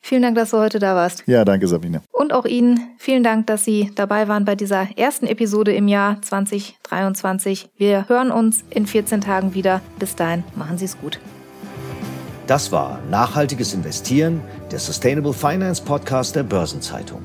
Vielen 0.00 0.22
Dank, 0.22 0.36
dass 0.36 0.52
du 0.52 0.56
heute 0.56 0.78
da 0.78 0.94
warst. 0.94 1.24
Ja, 1.26 1.44
danke, 1.44 1.68
Sabine. 1.68 2.00
Und 2.10 2.32
auch 2.32 2.46
Ihnen 2.46 2.80
vielen 2.96 3.22
Dank, 3.22 3.46
dass 3.46 3.66
Sie 3.66 3.90
dabei 3.94 4.26
waren 4.26 4.46
bei 4.46 4.54
dieser 4.54 4.96
ersten 4.96 5.26
Episode 5.26 5.74
im 5.74 5.88
Jahr 5.88 6.22
2023. 6.22 7.68
Wir 7.76 8.08
hören 8.08 8.30
uns 8.30 8.64
in 8.70 8.86
14 8.86 9.20
Tagen 9.20 9.52
wieder. 9.52 9.82
Bis 9.98 10.16
dahin, 10.16 10.42
machen 10.56 10.78
Sie 10.78 10.86
es 10.86 10.98
gut. 10.98 11.20
Das 12.46 12.72
war 12.72 13.00
Nachhaltiges 13.10 13.72
Investieren, 13.72 14.42
der 14.74 14.80
Sustainable 14.80 15.32
Finance 15.32 15.80
Podcast 15.80 16.34
der 16.34 16.42
Börsenzeitung. 16.42 17.22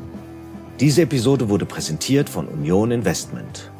Diese 0.80 1.02
Episode 1.02 1.50
wurde 1.50 1.66
präsentiert 1.66 2.30
von 2.30 2.48
Union 2.48 2.92
Investment. 2.92 3.72